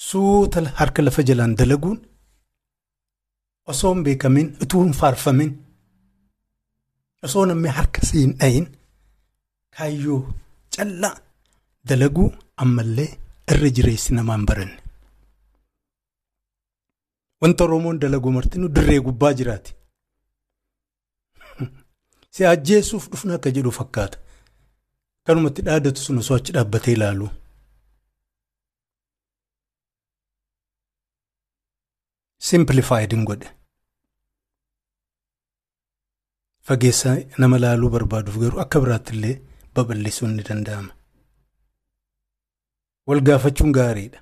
[0.09, 1.99] suuta harka lafa jalaan dalaguun
[3.67, 5.51] osoo hin beekamin utuu hin faarfamin
[7.29, 8.67] osoo namni harka si hin dhayin
[9.79, 10.21] kaayyoo
[10.77, 11.17] callaa
[11.89, 12.29] dalaguu
[12.65, 13.09] ammallee
[13.55, 14.79] irra jireessi namaan baranne.
[17.43, 19.75] Wanta Oromoon dalagu martinu dirree gubbaa jiraati.
[22.31, 24.19] Si ajjeesuuf dhufna akka jedhu fakkaata.
[25.27, 27.29] Kanumatti dhaadatu sun osoo achi dhaabbatee ilaalu.
[32.49, 33.49] Simplified hin godhe.
[36.69, 37.13] Fageessa
[37.43, 39.35] nama laaluu barbaaduuf garuu akka biraatti illee
[39.75, 40.93] babal'isuun ni danda'ama.
[43.09, 44.21] Wal gaafachuun gaariidha.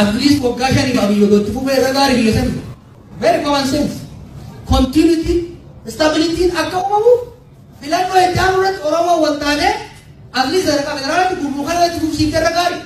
[0.00, 2.52] At least waggaa shaniif abiyyoodootti fufee irra gaarii biyya sani
[3.20, 3.94] very common sense.
[4.72, 5.34] Continuity
[5.94, 7.12] stability akka uumamu
[7.80, 9.72] filannoo heddaan irratti oromoo wantaanee
[10.40, 12.82] at least sadarkaa federaalaatti gurmuu kana irratti fufsiifte irra gaarii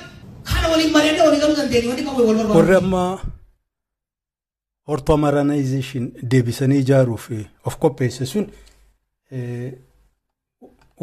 [0.51, 2.57] kana waliin mareedda walii galuu dandeenya wanti qabu wal barbaadu.
[2.59, 3.03] Warri amma
[4.87, 7.29] hortuu amaraanaayizeshin deebisanii ijaaruuf
[7.65, 8.45] of qopheesse sun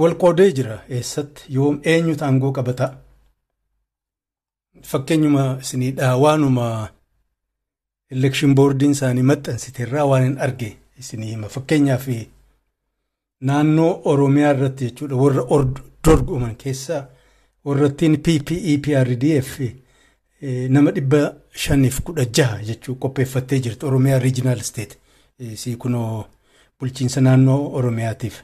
[0.03, 2.87] wal qoodee jira eessatti yoom eenyutu aangoo qabata.
[4.83, 6.89] Fakkeenyuma isiniidha waanuma
[8.11, 11.49] elekshin boordiin isaanii maxxansite irraa waan hin arge isinii hima.
[11.49, 12.07] Fakkeenyaaf
[13.41, 15.45] naannoo oromiyaa irratti jechuudha warra
[16.07, 17.07] dorgoman keessaa
[17.65, 19.59] warrattiin PPEPRDF
[20.69, 21.21] nama dhibba
[21.65, 23.87] shaniif kudha jaha jechuu qopheeffattee jirti.
[23.87, 24.99] Oromiyaa riijinaal isteet
[25.55, 26.27] si kunoo
[26.81, 28.43] bulchiinsa naannoo oromiyaatiif.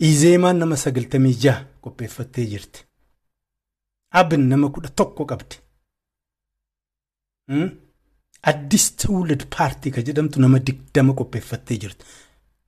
[0.00, 2.84] Izeemaan nama sagaltamii jaha qopheeffattee jirti.
[4.20, 5.56] abin nama kudha tokko qabdi.
[7.48, 7.70] Hmm?
[8.50, 12.04] Addis Tuulid paartii kan jedhamtu nama digdama qopheeffattee jirti.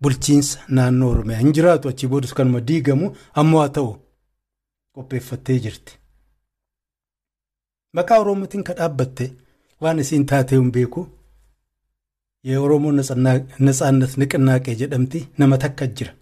[0.02, 3.10] Bulchiinsa naannoo Oromiyaa hin jiraatu achii boodus kanuma diigamu
[3.42, 3.92] ammoo haa ta'u
[4.94, 5.98] qopheeffattee jirti.
[7.96, 9.32] Maqaa Oromootiin kan dhaabbatte
[9.82, 11.08] waan isiin taatee hin beeku
[12.60, 16.12] Oromoo Natsaannas Niqinaaqee jedhamti nama takka jira.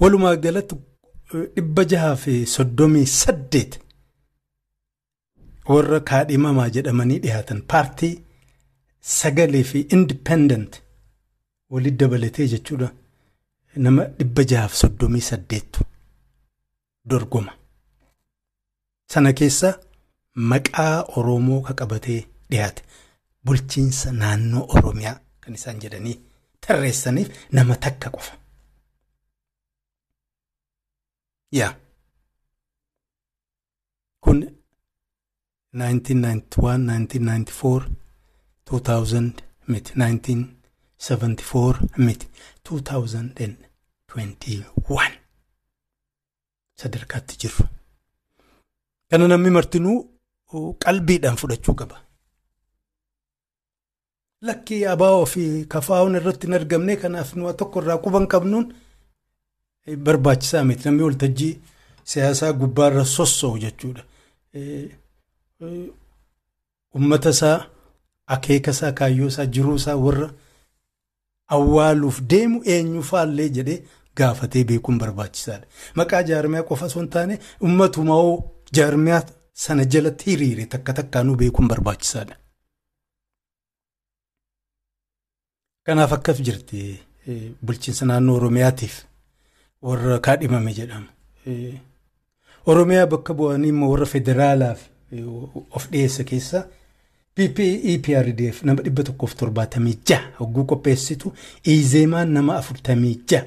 [0.00, 0.76] Walumaa galatti
[1.32, 3.78] dhibba eh, jahaa fi soddomii saddeet
[5.68, 8.14] warra kaadhimamaa jedhamanii dhiyaatan paartii
[9.18, 10.82] sagalee fi indipendent
[11.74, 12.88] walitti dabalatee jechuudha
[13.86, 15.84] nama dhibba jahaaf soddomii saddeettu
[17.10, 17.52] dorgoma.
[19.12, 19.68] Sana keessa
[20.52, 22.82] maqaa Oromoo ka qabatee dhiyaate
[23.44, 26.16] bulchiinsa naannoo Oromiyaa kan isaan jedhanii
[26.66, 28.34] tarreessaniif nama takka qofa.
[31.58, 31.74] Yaa.
[34.20, 34.38] Kun
[35.78, 37.82] 1991, 1994,
[38.70, 39.32] 2000
[39.72, 42.26] miti 1974 miti
[42.70, 45.10] 2021
[46.80, 47.64] sadarkaatti jirru.
[49.10, 49.96] Kana namni martinuu
[50.84, 51.96] qalbiidhaan fudhachuu qaba.
[54.48, 58.66] lakkii abaa'oo fi kafaa'uun irratti hin argamne kanaaf nu tokko irraa quban qabnuun
[60.06, 61.54] barbaachisaa miti namni waltajjii
[62.10, 64.02] siyaasaa gubbaarra sossoo'u jechuudha.
[66.94, 67.66] Uummata isaa
[68.26, 70.28] akeeka isaa kaayyoo isaa jiruu isaa warra
[71.56, 73.82] awwaaluuf deemu eenyufaallee jedhee
[74.16, 75.66] gaafatee beekuun barbaachisaadha.
[75.94, 78.14] Maqaa jaarmiyaa qofa osoo hin taane uummatuma
[78.78, 79.22] jaarmiyaa
[79.64, 82.36] sana jalatti hiriire takka takkaanuu beekuun barbaachisaadha.
[85.86, 87.00] Kanaaf akkas jirti
[87.66, 88.94] bulchiinsa naannoo Oromiyaatiif
[89.82, 91.10] warra kaadhimame jedhama.
[92.66, 94.80] Oromiyaa bakka bu'anii immoo warra federaalaaf
[95.77, 96.59] of dhiyeessa keessa
[97.37, 101.33] PPEPRDF nama dhibba tokkoof torbaatamii jaha hogguu qopheessitu
[101.75, 103.45] Izeemaan nama afurtamii jaha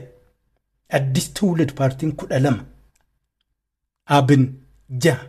[0.98, 2.64] Addis Tuulid paartiin kudha lama
[4.16, 4.44] Abin
[5.04, 5.26] jaha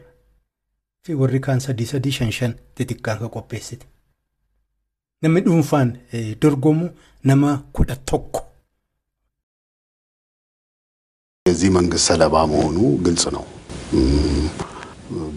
[1.03, 3.85] fi warri kaan sadii sadii shan shan xixiqqaan kan qopheessite.
[5.21, 5.89] Namni dhuunfaan
[6.41, 6.89] dorgomu
[7.23, 8.41] nama kudha tokko.
[11.45, 13.45] የዚህ መንግስት ሰለባ መሆኑ ግልጽ ነው።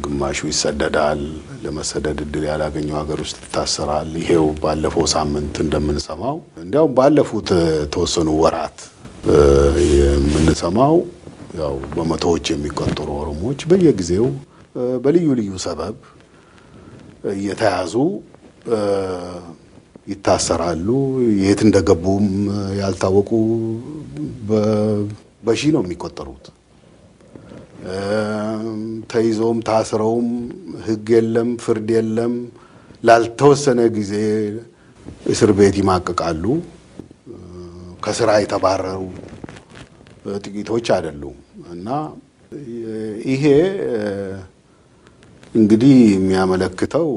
[0.03, 1.22] ግማሹ ይሰደዳል።
[1.63, 7.49] ለመሰደድ እድል ያላገኘው ሀገር ውስጥ ይታሰራል። ይሄው ባለፈው ሳምንት እንደምንሰማው እንዲያውም ባለፉት
[7.93, 8.80] ተወሰኑ ወራት
[9.93, 10.95] የምንሰማው
[11.59, 14.28] ያው በመቶዎች የሚቆጠሩ ኦሮሞዎች በየጊዜው
[15.03, 15.97] በልዩ ልዩ ሰበብ
[17.36, 17.93] እየተያዙ
[20.07, 20.88] ይታሰራሉ።
[21.43, 22.26] የት እንደገቡም
[22.80, 23.30] ያልታወቁ
[25.43, 26.45] በሺ ነው የሚቆጠሩት።
[29.11, 30.27] ተይዞም ታስረውም
[30.86, 32.33] ሕግ የለም፣ ፍርድ የለም።
[33.03, 34.13] ላልተወሰነ ጊዜ
[35.25, 36.43] እስር ቤት ይማቅቃሉ።
[38.03, 39.01] ከስራ የተባረሩ
[40.43, 41.38] ጥቂቶች አይደሉም
[41.73, 41.88] እና
[43.27, 43.43] ይሄ
[45.55, 47.09] እንግዲህ የሚያመለክተው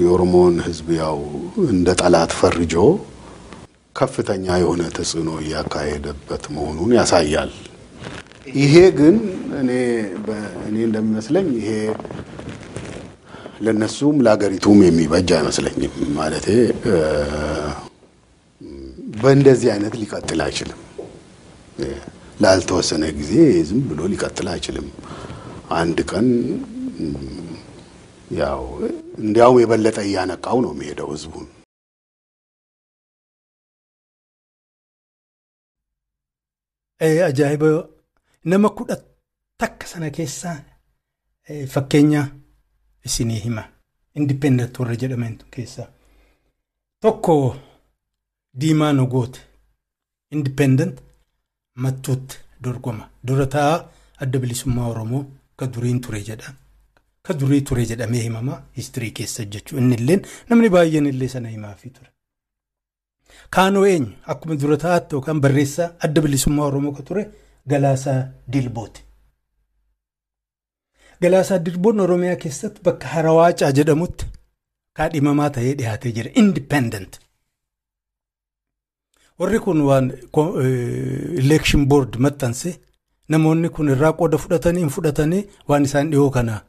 [0.00, 1.18] የኦሮሞን ሕዝብ ያው
[1.66, 2.74] እንደ ጠላት ፈርጆ
[3.96, 7.52] ከፍተኛ የሆነ ተጽዕኖ እያካሄደበት መሆኑን ያሳያል።
[8.46, 9.16] ይሄ ግን
[9.58, 9.70] እኔ
[10.66, 11.70] እኔ እንደሚመስለኝ ይሄ
[13.64, 16.46] ለነሱም ለሀገሪቱም የሚበጅ አይመስለኝም። ማለቴ
[19.22, 20.80] በእንደዚህ አይነት ሊቀጥል አይችልም።
[22.40, 23.32] ላልተወሰነ ጊዜ
[23.68, 24.86] ዝም ብሎ ሊቀጥል አይችልም።
[25.74, 26.26] አንድ ቀን
[28.38, 28.62] ያው
[29.20, 31.46] እንዲያውም የበለጠ እያነቃው ነው የሚሄደው ህዝቡን።
[37.24, 37.62] አጃይበ
[38.44, 38.96] nama kudha
[39.58, 40.56] takka sana keessaa
[41.74, 42.22] fakkeenya
[43.04, 43.64] isinii hima.
[44.14, 45.86] Indipendent warra jedhaman keessaa.
[47.00, 47.56] Tokko
[48.60, 49.38] Diimaa Nogoot.
[50.30, 51.00] Indipendent
[51.76, 53.08] mattuutti dorgoma.
[53.26, 53.88] Dura taa'aa
[54.22, 55.24] adda bilisummaa Oromoo
[55.56, 56.54] ka duriin ture jedha.
[57.22, 59.82] Ka durii ture jedhamee himama histirii keessa jechuudha.
[59.84, 62.08] Inni illee namni baay'een illee sana himaafii ture.
[63.50, 67.24] Kaanoo eenyu akkuma dura taa'aatti yookaan barreessaa adda bilisummaa Oromoo ka ture
[67.68, 68.20] Galaasaa
[68.52, 69.02] Dilbooti.
[71.22, 74.26] Galaasaa Dilboon Oromiyaa keessatti bakka Harawaacaa jedhamutti
[74.98, 76.30] kaadhimamaa ta'ee dhiyaatee jira.
[76.34, 77.18] Independent.
[79.38, 80.10] Warri kun waan
[81.42, 82.74] election board maxxanse
[83.28, 86.60] namoonni kun irraa qooda fudhatanii hin fudhatanii waan isaan dhiyoo kana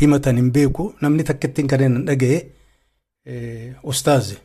[0.00, 0.94] himatan hin beeku.
[1.00, 2.38] Namni takka ittiin kanneen hin dhaga'e
[3.94, 4.36] ustaazi.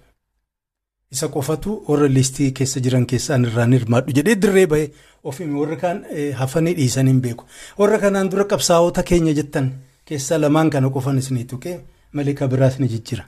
[1.14, 4.92] Isa qofatu warra liistii keessa jiran keessaan irraan hirmaadhu jedhee dirree bahee
[5.24, 6.04] ofiin warri kaan
[6.40, 7.46] hafanii dhiisan hin beeku.
[7.80, 9.72] Warra kanaan dura qabsaa'ota keenya jettan
[10.06, 11.76] keessaa lamaan kana qofan isinii tuqee
[12.14, 13.24] malee kan biraas ni jijjira.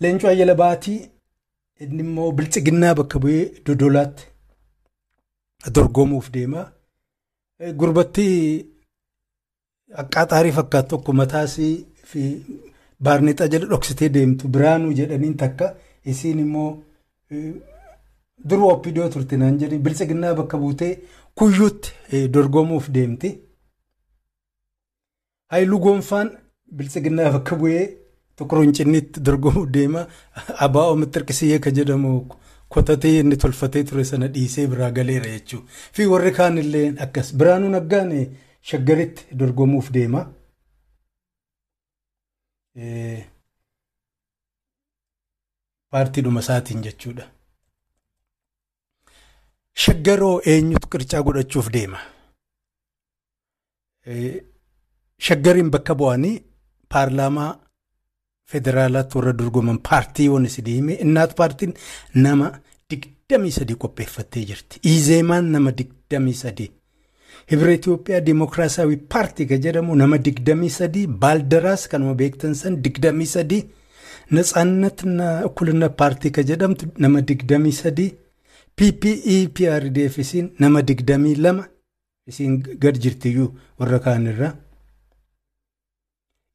[0.00, 0.98] Leencoo Ayyala Baatii
[1.80, 4.24] inni immoo bilchiginnaa bakka bu'ee dodolaatti
[5.74, 6.62] dorgomuuf deema.
[7.80, 8.26] Gurbatti
[10.02, 11.74] aqqaaxaarii fakkaatu tokko mataasii
[12.10, 12.22] fi
[13.04, 15.74] baarneexaa jala dhoksitee deemtu biraanuu jedhaniin takka
[16.04, 16.70] isiin immoo
[18.50, 20.92] duruu oppidoo turte naan jedhanii bilchiginnaa bakka buutee
[21.34, 21.92] kuyyuutti
[22.34, 23.30] dorgomuuf deemti.
[25.50, 26.30] Haayiluu Goonfaan
[26.76, 27.84] bilchiginnaa bakka bu'ee
[28.36, 30.06] tokko roncinniitti dorgomuuf deema.
[30.66, 32.12] Abaa'oo Mittirqisiyyee kan jedhamu
[32.68, 35.66] kotatee inni tolfatee ture sana dhiisee biraa galeera jechuudha.
[35.92, 38.12] Fi warri kaan illee akkas biraanuu naggaan
[38.70, 40.26] shaggaritti dorgomuuf deema.
[45.90, 47.24] Paartiidhuma isaatiin jechuudha.
[49.84, 51.98] Shaggaroo eenyutu qircaa godhachuuf deema.
[55.26, 56.42] Shaggariin bakka bu'anii
[56.94, 57.50] paarlaamaa
[58.52, 61.74] federaalaatti warra dorgoman paartiiwwan isin hime innaat paartiin
[62.14, 62.50] nama
[62.90, 64.80] digdamii sadii qopheeffattee jirti.
[64.82, 66.70] Izeemaan nama digdamii sadii.
[67.50, 73.62] Hibira Itoophiyaa Dimookiraasawii Paartii kan jedhamu nama digdamii sadii Baaldaraas kanuma beektan san digdamii sadii
[74.30, 78.10] Natsaannatina Ukkulinna Paartii kan jedhamtu nama digdamii sadii
[78.76, 81.64] PPE PRDF isiin nama digdamii lama
[82.26, 83.48] isiin gad jirtiyyuu
[83.78, 84.50] warra kaanirra.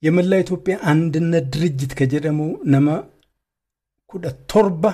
[0.03, 3.03] Yemmallaa Itoophiyaa Andinet Dirijjit kan jedhamu nama
[4.07, 4.93] kudha torba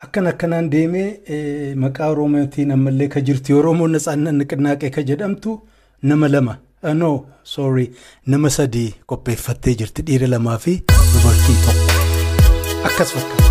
[0.00, 3.52] akkan akkanaan deemee maqaa Oromootiin ammallee kan jirti.
[3.54, 5.60] Oromoon Natsaannat Niqinaaqee kan jedhamtu
[6.02, 6.54] nama lama.
[6.82, 7.92] No sorry
[8.26, 13.49] nama sadii qopheeffattee jirti dhiira lamaa fi dubartii tokko akkas fakkaata.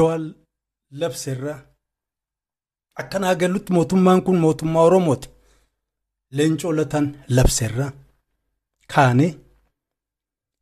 [0.00, 0.24] Jawaal
[1.00, 1.58] labseerraa
[3.00, 5.28] akkanaa galutti mootummaan kun mootummaa oromooti
[6.36, 7.92] leencoo lataan labseerraa
[8.94, 9.32] kaanee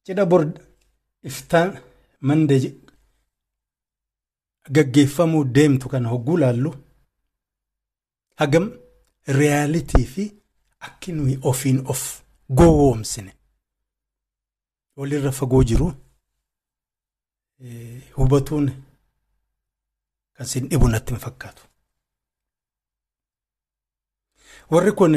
[0.04, 0.42] cidha bor
[1.30, 1.70] iftaan
[2.28, 2.60] mandee
[4.74, 6.70] gaggeeffamuu deemtu kana hogguu laallu.
[8.40, 8.66] Hagam
[9.36, 10.24] riyaalitii fi
[10.86, 11.12] akki
[11.50, 12.02] ofiin of
[12.58, 13.32] gowwoomsine.
[14.96, 15.88] Walirra fagoo jiru.
[18.16, 18.66] hubatuun
[20.38, 21.62] kan sin dhibu natti hin fakkaatu.
[24.70, 25.14] Warri kun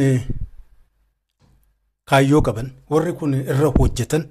[2.09, 4.26] kaayyoo qaban, warri kun irra hojjetan,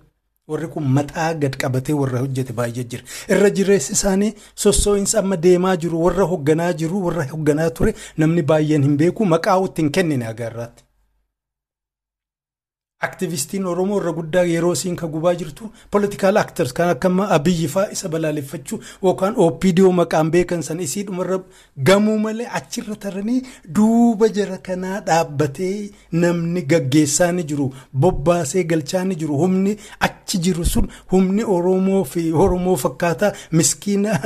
[0.49, 3.05] warri kun maxaa gad qabatee warra hojjete baay'ee jira.
[3.28, 8.82] Irra jireessi isaanii sossoo'insa amma deemaa jiru, warra hogganaa jiru, warra hogganaa ture namni baay'een
[8.88, 10.84] hin beeku maqaa ittiin kennine agarraatti.
[13.07, 17.92] Aktivistiin Oromoo irra guddaa yeroo isiin ka gubaa jirtu politikaal aktars kan akka abiyyi fa'aa
[17.96, 21.38] isa balaaleffachuu yookaan OPDO maqaan beekan isii dhumarra
[21.86, 23.40] gamuu malee achirra taranii
[23.76, 29.76] duuba jara kanaa dhaabbatee namni gaggeessaa ni jiru bobbaasee galchaa ni jiru humni
[30.09, 34.20] achi jiru sun humni Oromoo fi Oromoo fakkaataa miskiina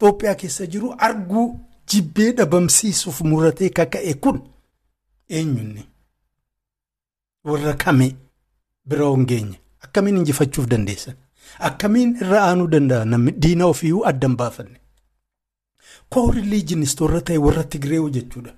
[0.00, 1.46] Itoophiyaa keessa jiru arguu
[1.90, 4.42] jibbee dhabamsiisuuf muratee kaka'e kun
[5.28, 5.82] eenyunni.
[7.44, 8.16] Warra kame
[8.84, 11.14] bira hongeenye akkamiin injifachuuf dandeessan
[11.68, 14.78] akkamiin irra aanuu danda'a namni diina ofiiyyuu addan baafanne.
[16.10, 18.52] Koo riiliijinisti warra ta'e warra tigireewu jechuudha.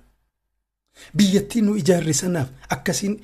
[1.15, 3.15] Biyyattii nu ijaarre sanaaf akkasiin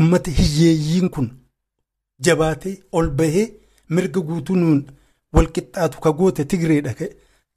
[0.00, 1.28] ummata hiyyeeyyiin kun
[2.24, 3.46] jabaatee ol bahee
[3.88, 4.80] mirga guutuu nuun
[5.34, 6.94] walqixxaatu ka goote tigireedha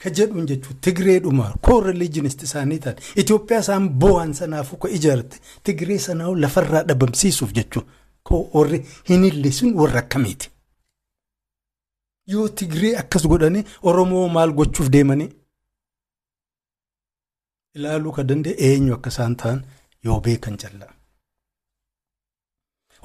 [0.04, 0.46] ka jedhuun
[0.86, 7.52] tigireedhuma koo riiliijinisti isaanii ta'an Itoophiyaa isaan boo'an sanaafuu ka ijaarte tigiree sanaa lafarraa dhabamsiisuuf
[7.58, 7.92] jechuudha
[8.30, 8.80] koo warri
[9.10, 10.52] hin illisuun warra akkamiiti.
[12.32, 15.30] Yoo tigiree akkas godhanii Oromoo maal gochuuf deemanii
[17.76, 19.62] ilaaluu ka danda'e eenyu akka isaan ta'an
[20.06, 20.94] yoo beekan callaa.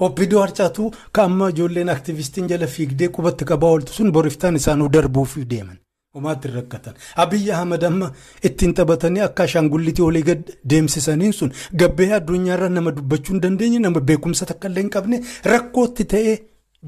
[0.05, 5.35] Obbidoo harcaatuu ka amma ijoolleen aktivistiin jala fiigdee qubatti qabaa ooltu sun boriftaan isaanuu darbuuf
[5.49, 5.77] deeman.
[6.15, 6.93] Homaatti rakkatan.
[7.23, 8.07] Abiyyi Ahmad amma
[8.47, 11.51] ittiin taphatanii akka ashaangullitii olii gad deemsisaniin sun
[11.81, 15.19] gabbee addunyaarra nama dubbachuu hin dandeenye nama beekumsa takka illee hin qabne
[15.53, 16.35] rakkootti ta'ee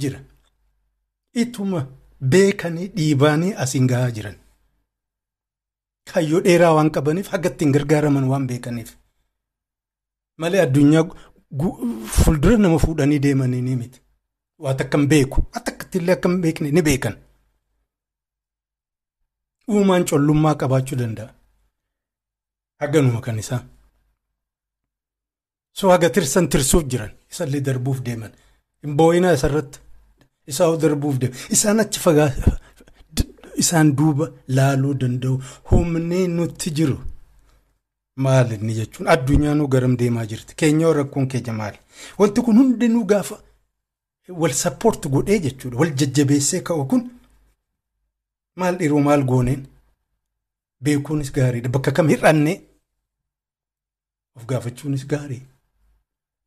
[0.04, 0.20] jira.
[1.44, 1.82] Ituma
[2.36, 4.36] beekanii dhiibaanii asiin gahaa jiran.
[6.14, 8.96] Kayyoo dheeraa waan qabaniif haga ittiin gargaaraman waan beekaniif.
[10.38, 11.06] Malee addunyaa
[12.24, 14.02] fuuldura nama fuudhanii deemanii ni miti.
[14.60, 15.42] Waan takka hin beeku.
[15.54, 17.16] Waan takka illee akka hin beekne ni beekan.
[19.70, 21.30] Uumaan collummaa qabaachuu danda'a.
[22.82, 23.64] Haganuma kan isaa.
[25.78, 28.32] So haga tirsan tirsuuf jiran isallee darbuuf deeman.
[28.98, 29.80] Boo'inaa isarratti
[30.52, 31.38] isaa darbuuf deeman.
[31.56, 32.30] Isaan achi fagaa
[33.64, 35.42] isaan duuba laaluu danda'u
[35.72, 36.98] humni nutti jiru.
[38.24, 40.56] Maal inni jechuun addunyaanuu garam deemaa jirti.
[40.60, 41.78] Keenyaa rakkoon keenya maali?
[42.20, 43.38] Wanti kun hundinuu gaafa
[44.42, 45.78] wal sappoorti godhee jechuudha.
[45.80, 47.04] Wal jajjabeessee ka'u kun
[48.60, 49.62] maal dhiiroo maal gooneen
[50.84, 51.70] beekuunis gaariidha.
[51.70, 52.58] Bakka kam hir'annee
[54.36, 55.42] of gaafachuunis gaarii.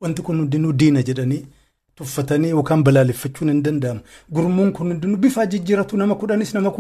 [0.01, 1.47] Wanti kun hundinuu diina jedhanii
[1.95, 4.01] tuffatanii yookaan balaaleffachuun hin danda'amu.
[4.35, 6.71] Gurmuun kun hundinuu bifa jijjiiratu nama kudhanis nama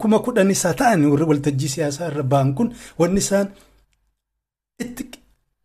[0.00, 3.48] kuma kudhanis haa ta'an waltajjii siyaasaa irra ba'an kun wanni isaan
[4.84, 5.08] itti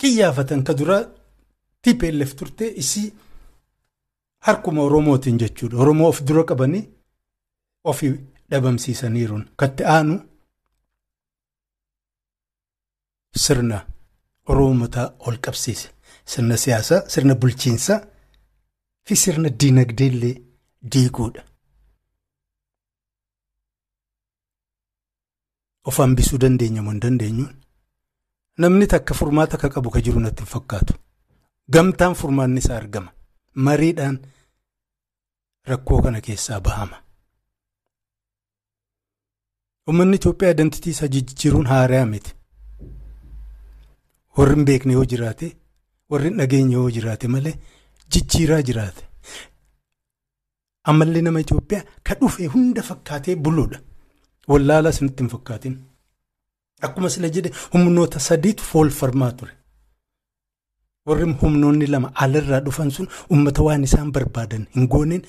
[0.01, 1.03] qiyyaafatan ka duraa
[1.81, 3.11] TPLF turte isii
[4.45, 5.77] harkuma Oromootiin jechuudha.
[5.77, 6.87] Oromoo of dura qabanii
[7.83, 8.13] ofii
[8.53, 10.15] dhabamsiisaniiruun katti aanu
[13.45, 13.79] sirna
[14.51, 15.87] Oromoo mataa ol qabsiise.
[16.31, 17.99] Sirna siyaasaa, sirna bulchiinsaa
[19.07, 20.35] fi sirna diinagdee illee
[20.93, 21.43] diiguudha.
[25.87, 27.53] Of hambisuu dandeenya moo hin dandeenyuun?
[28.57, 30.93] Namni takka furmaata akka qabu ka jiru natti hin fakkaatu.
[31.73, 33.11] Gamtaan furmaanni isaa argama.
[33.55, 34.19] Mariidhaan
[35.71, 36.97] rakkoo kana keessaa bahama.
[39.87, 42.33] Uummanni Itoophiyaa identitii isaa jijjiiruun haaraa miti.
[44.37, 45.49] Warri hin beekne yoo jiraate,
[46.09, 47.53] warri hin dhageenye yoo jiraate malee
[48.15, 49.03] jijjiiraa jiraate.
[50.91, 53.79] Amalli nama Itoophiyaa ka dhufe hunda fakkaatee buluudha.
[54.47, 55.75] Wallaalaa isinitti hin fakkaatin.
[56.87, 59.51] Akkuma sila jedhe humnoota sadiitu fool farmaa ture.
[61.07, 65.23] Warri humnoonni lama alarraa dhufan sun uummata waan isaan barbaadan hin gooneen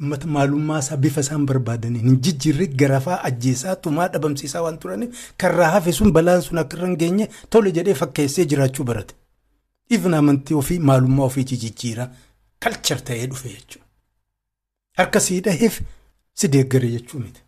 [0.00, 5.92] maalummaa isaa bifa isaan barbaadaniin hin jijjiirre garafaa ajjeesaa tumaa dhabamsiisaa waan turaniif karraa hafe
[5.98, 9.14] sun balaan sun akka irra hin geenye tole jedhee fakkeessee jiraachuu barate.
[9.90, 12.08] Ifni amantii ofii maalummaa ofii jijjiiraa
[12.66, 13.86] kalchar ta'ee dhufe jechuudha.
[14.98, 15.80] Harka sii dhaheef
[16.34, 17.42] si deeggare jechuu miti.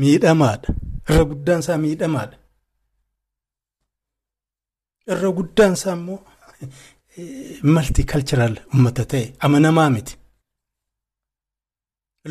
[0.00, 0.74] Miidhamaadha.
[1.08, 2.36] Irra guddaan isaa miidhamaadha.
[5.12, 6.18] Irra guddaan isaa immoo
[7.74, 10.16] maltikalchiraal uummata ta'e amanamaa miti.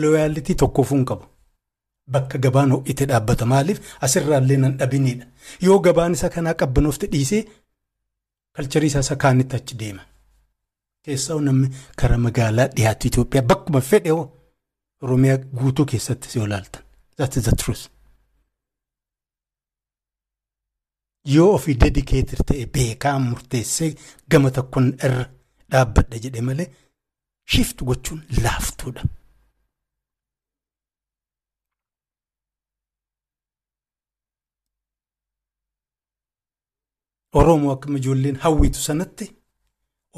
[0.02, 1.26] Looyaalitii tokkoofuu hin qabu.
[2.12, 5.26] Bakka gabaan ho'ite dhaabbata maaliif asirraallee nan dhabinidha.
[5.62, 7.42] Yoo gabaan isa kanaa qabbanoofte dhiisee
[8.56, 10.02] kalcharii isaa isa kaanitti achi deema.
[11.06, 11.70] Keessaa namni
[12.02, 14.32] karaa magaalaa dhiyaatu Itoophiyaa bakkuma fedhe hoo
[15.02, 16.84] Oromiyaa guutuu keessatti si olaaltan.
[17.18, 17.84] That is the truth.
[21.34, 23.90] Yoo ofii dedikeetir ta'e beekaa murteessee
[24.36, 25.24] gama tokkoon irra
[25.76, 26.68] dhaabbadha jedhe malee
[27.56, 29.08] shift gochuun laaftuudha.
[37.40, 39.26] Oromoo akkuma ijoolleen hawwitu sanatti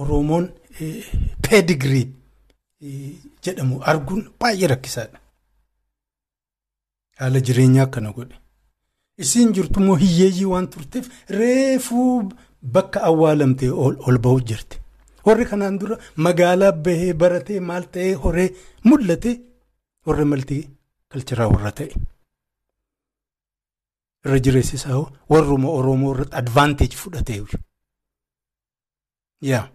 [0.02, 0.46] Oromoon
[1.48, 2.06] peedigirii
[3.48, 5.20] jedhamu arguun baay'ee rakkisaadha.
[7.20, 8.36] Haala jireenyaa akkana godhe.
[9.24, 11.08] Isiin jirtu immoo hiyyeeyyii waan turteef
[11.40, 12.30] reefuu
[12.76, 13.70] bakka awwaalamtee
[14.08, 14.78] ol ba'uu jirti.
[15.26, 18.50] Warri kanaan dura magaalaa bahee baratee maal ta'ee horee
[18.90, 19.32] mul'ate
[20.06, 20.62] warra maltii
[21.12, 21.90] kalcharaa warra ta'e.
[24.26, 25.00] Irra jireessisaa
[25.34, 27.42] warruma Oromoo irratti advaanteej fudhatee.
[29.50, 29.66] Yaa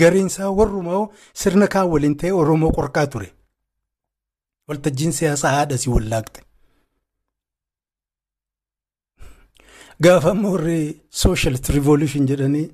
[0.00, 0.96] gariinsaa warruma
[1.42, 3.28] sirna kaan waliin ta'ee Oromoo qorqaa ture.
[4.68, 6.40] Waltajjiin siyaasaa haadha si wallaaqxe.
[10.04, 10.78] Gaafa ammoo warri
[11.22, 12.68] sooshalit riivoluushin jedhanii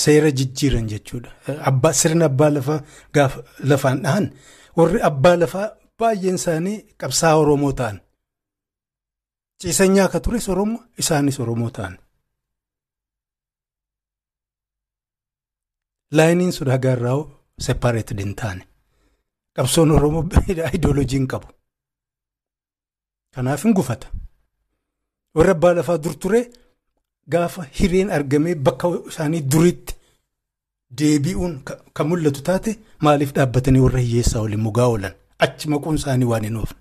[0.00, 1.30] seera jijjiiran jechuudha.
[1.70, 2.80] Abbaa sirna abbaa lafaa
[3.14, 4.26] gaafa lafaan dhahan
[4.76, 5.68] warri abbaa lafaa
[5.98, 8.00] baay'een isaanii qabsaa'aa Oromoo ta'an.
[9.60, 11.98] Ciisanyaa akka tures Oromoo isaanis Oromoo ta'an.
[16.12, 17.18] Laayiniin sun hagaarraa
[17.68, 18.68] sepaareeted hin taane.
[19.56, 20.24] Qabsoon Oromoo
[20.78, 21.48] ideoloojii hin qabu.
[23.34, 24.12] Kanaaf hin gufata.
[25.36, 26.40] Warra abbaa lafaa dur ture
[27.32, 29.94] gaafa hireen argamee bakka isaanii duriitti
[30.98, 31.54] deebi'uun
[31.96, 32.70] kan mul'atu taate
[33.04, 35.14] maaliif dhaabbatanii warra hiyyeessaa waliin mugaa oolan
[35.46, 36.78] achi maquun isaanii waan hin oofne.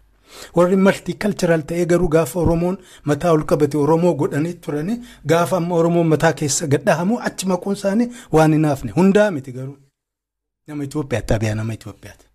[0.57, 2.77] Warri maltiikalchiraal ta'ee garuu gaafa Oromoon
[3.11, 4.97] mataa ol qabate Oromoo godhanii turanii
[5.31, 8.07] gaafa amma Oromoon mataa keessa gadhaamu achi maquun isaanii
[8.37, 9.77] waan hin hafne hundaa miti garuu.
[10.67, 12.25] Nama Itoophiyaatti abiyaa nama Itoophiyaati.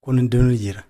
[0.00, 0.82] Kun hundinuu jira.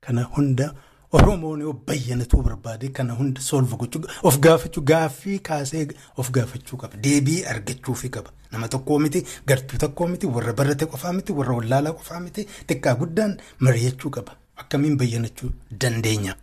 [0.00, 0.74] Kana hunda
[1.12, 6.96] Oromoon yoo bayyanatuu barbaade kana hunda solva gochuu of gaafachuu gaaffii kaasee of gaafachuu qaba.
[7.04, 8.30] Deebii argachuufi qaba.
[8.52, 12.94] Nama tokkoo miti gartuu tokkoo miti warra barate qofaa miti warra wallaalaa qofaa miti xiqqaa
[13.00, 14.36] guddaan mari'achuu qaba.
[14.56, 15.50] Akkamiin bayyanachuu
[15.80, 16.36] dandeenya?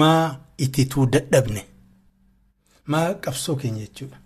[0.00, 1.62] maa itituu dadhabne
[2.92, 4.18] maa qabsoo keenya jechuudha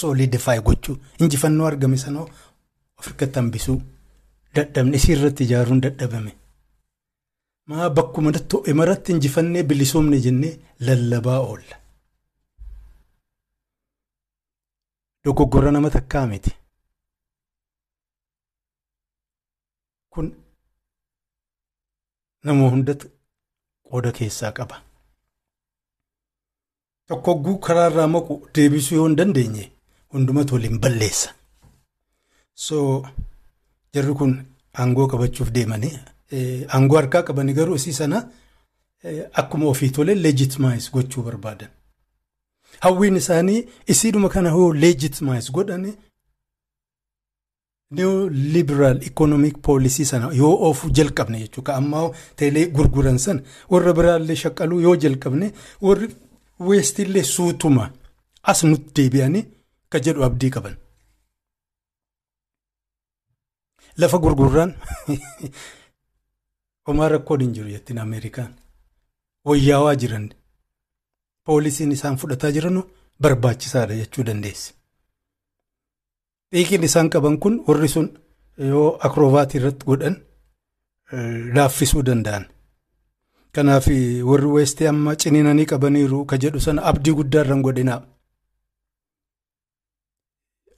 [0.00, 2.26] soolidifaayi gochuu injifannoo argame sanoo
[3.00, 3.74] ofirratti hambisuu
[4.58, 6.32] dadhabne isii irratti ijaaruun dadhabame
[7.68, 10.52] maa bakkuma to'e maratti injifannee bilisoomne jennee
[10.86, 11.76] lallabaa oolla.
[15.24, 16.50] Dogoggora nama takkaa miti.
[20.12, 20.26] Kun
[22.44, 23.06] nama hundatti
[23.88, 24.76] qooda keessaa qaba.
[27.08, 29.64] Tokko hogguu karaarraa maqu deebisuu yoo hin dandeenye
[30.12, 31.34] hundumatu waliin balleessa.
[32.64, 32.76] So
[33.94, 34.32] jarri kun
[34.80, 35.94] aangoo qabachuuf deemanii
[36.74, 38.18] aangoo harkaa qabanii garuu isii sana
[39.40, 41.68] akkuma ofii tole leejitimaayis gochuu barbaadan.
[42.80, 45.92] Hawwiin isaanii isiidhuma kana hoo leejitimaayis godhani
[47.96, 51.74] neo liberaal ikonomik poolisii sana yoo oofuu jalqabne jechuudha.
[51.80, 53.40] Ammaa teelee gurguran sana
[53.72, 55.52] warra biraallee shaqqaluu yoo jalqabne
[55.86, 56.08] warri
[56.68, 57.84] weestillee suutuma
[58.50, 59.44] as nutti deebi'anii
[59.90, 60.76] ka jedhu abdii qaban.
[64.00, 64.74] Lafa gurgurraan
[66.86, 68.54] homaa rakkoon hin jiru jettiin Ameerikaan.
[69.46, 70.28] Wayyaawaa jiran
[71.44, 72.82] poolisiin isaan fudhataa jiran
[73.22, 74.74] barbaachisaadha jechuu dandeessi.
[76.54, 78.08] Xiiqiin isaan qaban kun warri sun
[78.70, 80.16] yoo akroovaatii irratti godhan
[81.54, 82.44] laaffisuu danda'an.
[83.54, 83.86] Kanaaf
[84.30, 88.00] warri weestii amma ciniinanii qabaniiru ka jedhu sana abdii guddaa irraan godhinaa.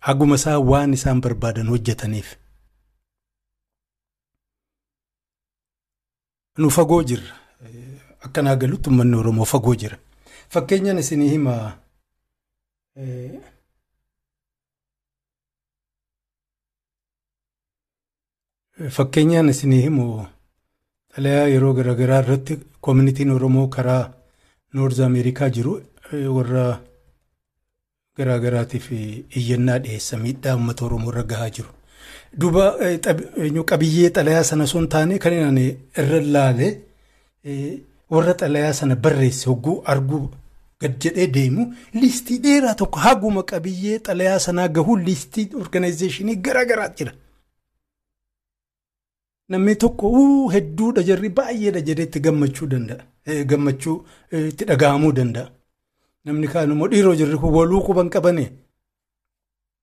[0.06, 2.28] Haguma isaa waan isaan barbaadan hojjetaniif.
[6.62, 7.34] Nu fagoo jirra.
[8.26, 9.98] Akkanaa galutti uummanni Oromoo fagoo jira.
[10.56, 11.54] Fakkeenyaan isinii hima.
[18.96, 20.04] Fakkeenyaan isinii himu
[21.14, 22.56] xalayaa yeroo garaagaraa irratti
[22.86, 24.02] koominitiin Oromoo karaa
[24.74, 25.74] Noorz Ameerikaa jiru
[26.36, 26.64] warra
[28.20, 31.77] garaagaraatiif iyyannaa dhiyeessa miidhaa uummata Oromoo irra gahaa jiru.
[32.36, 32.76] Duuba
[33.66, 35.66] qabiyyee xalayaa sana hin taane kan inni
[35.98, 36.68] irra ilaale
[38.10, 40.28] warra xalayaa sana barreesse hogguu arguu
[40.80, 47.12] gad jedhee deemu liistii dheeraa tokko haguma qabiyyee xalayaa sanaa gahu liistii organaayizeeshinii garaagaraa jira.
[49.48, 50.08] Namni tokko
[50.54, 53.04] hedduudha jarri baay'eedha jedheetti gammachuu danda'a.
[53.50, 53.96] Gammachuu
[54.48, 55.48] itti dhaga'amuu danda'a.
[56.24, 58.44] Namni kaan immoo dhiiroo jirri kun waluu quban qabane.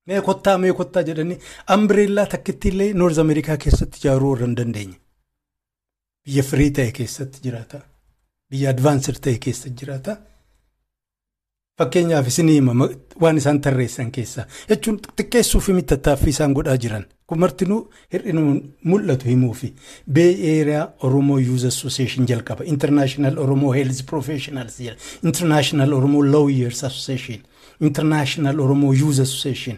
[0.08, 1.40] Mee kottaa mee kottaa jedhanii
[1.76, 4.96] ambireellaa takkitti illee Noorz Ameerikaa keessatti ijaaruu warra hin dandeenye.
[6.26, 7.80] Biyya firii ta'e keessatti jiraata.
[8.52, 10.18] Biyya advaansir ta'e keessa jiraata.
[11.80, 12.74] Fakkeenyaaf isin hima
[13.22, 17.80] waan isaan tarreessan keessaa jechuun xiqqeessuu fi tattaaffii isaan godhaa jiran kun martinuu
[18.14, 18.44] hir'ina
[18.92, 19.74] mul'atu himuu fi
[20.18, 24.96] Bay Area Oromoo Youth Association jalqaba International Oromoo Health Professionals jedha
[25.32, 27.44] International Oromoo Lawyers Association
[27.80, 29.78] International Oromoo Youth Association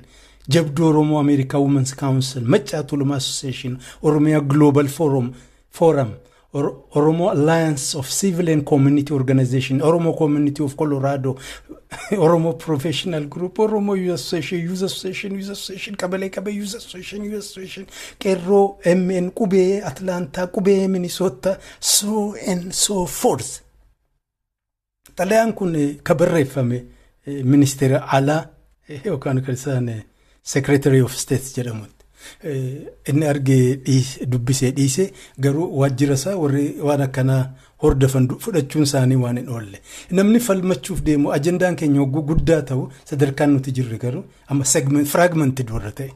[0.49, 5.34] Jabduu Oromoo America Women's Council Maccaa Tuulamaa Association Oromiyaa Global Forum
[5.72, 6.11] Forum
[6.53, 11.34] Oromo Alliance of Civil and Community Organization, Oromo Community of Colorado,
[12.11, 17.40] Oromo Professional Group, Oromo Youth Association, Youth Association, Youth Association, Kabale Kabe Youth Association, Youth
[17.40, 17.86] Association,
[18.19, 23.61] Qeerroo, MN, Qubee, Atlanta, Qubee, Minnesota, so and so forth.
[25.18, 26.86] Xalayaan kun ka barreeffame
[27.54, 28.41] ministeera alaa
[29.06, 29.88] yookaan kan isaan
[30.54, 31.94] Secretary of State jedhamutti.
[33.10, 33.66] inni argee
[34.32, 35.04] dubbisee dhiise
[35.44, 37.44] garuu waajjira isaa warri waan akkanaa
[37.84, 39.78] hordofan fudhachuun isaanii waan hin oolle
[40.20, 44.24] namni falmachuuf deemu ajendaan keenya hogguu guddaa ta'u sadarkaan nuti jirre garuu
[44.56, 44.64] amma
[45.14, 46.10] firaagmantid warra ta'e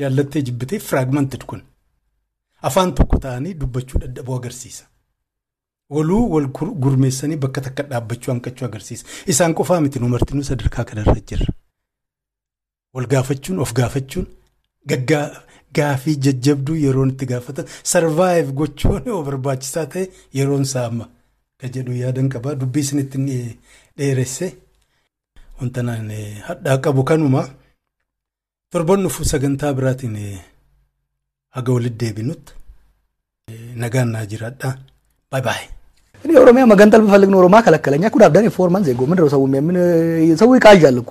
[0.00, 1.62] jaallattee jibbitee firaagmantid kun
[2.70, 4.84] afaan tokko ta'anii dubbachuu dadhabuu agarsiisa.
[5.94, 6.48] Waluu wal
[6.82, 9.04] gurmeessanii bakka takka dhaabbachuu hanqachuu agarsiisa
[9.34, 11.50] isaan qofaa miti nu martinuu sadarkaa kanarra jirra
[12.94, 14.26] wal gaafachuun of gaafachuun.
[15.76, 20.04] gaafii jajjabduu yeroon itti gaafatan sarvaayiv gochuun yoo barbaachisaa ta'e
[20.38, 21.06] yeroon isaa amma
[21.60, 23.18] ka jedhu yaadan qabaa dubbii isinitti
[23.98, 24.48] dheeresse
[25.60, 26.10] wanta naan
[26.48, 27.42] hadhaa qabu kanuma
[28.70, 30.18] torban nufu sagantaa biraatiin
[31.56, 32.52] haga walitti deebinutti
[33.84, 34.78] nagaan naa jiraadha
[35.30, 35.81] baay baay.
[36.24, 39.76] እኔ ኦሮሚያ መገንጠል ብፈልግ ነው ኦሮማ ከለከለኛ ኩዳብዳን የፎርማን ዜጎ ምንድነው ሰው የምን
[40.42, 41.10] ሰው ይቃዣል እኮ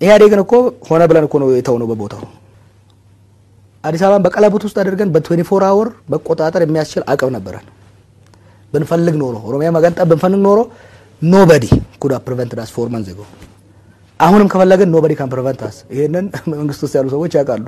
[0.00, 0.52] ኢህአዴግን እኮ
[0.88, 2.22] ሆነ ብለን እኮ ነው የተውነው በቦታው
[3.84, 7.66] አዲስ አበባን በቀለበት ውስጥ አድርገን በ24 አወር መቆጣጠር የሚያስችል አቅም ነበረን።
[8.72, 10.58] ብንፈልግ ኖሮ ኦሮሚያ መገንጠል ብንፈልግ ኖሮ
[11.22, 11.64] ኖበዲ
[12.02, 13.20] ኩዳ ፕሪቨንት ዳስ ፎርማን ዜጎ
[14.20, 17.66] አሁንም ከፈለግን ኖበዲ ካን ፕሪቨንት ዳስ። ይህንን መንግስት ውስጥ ያሉ ሰዎች ያውቃሉ።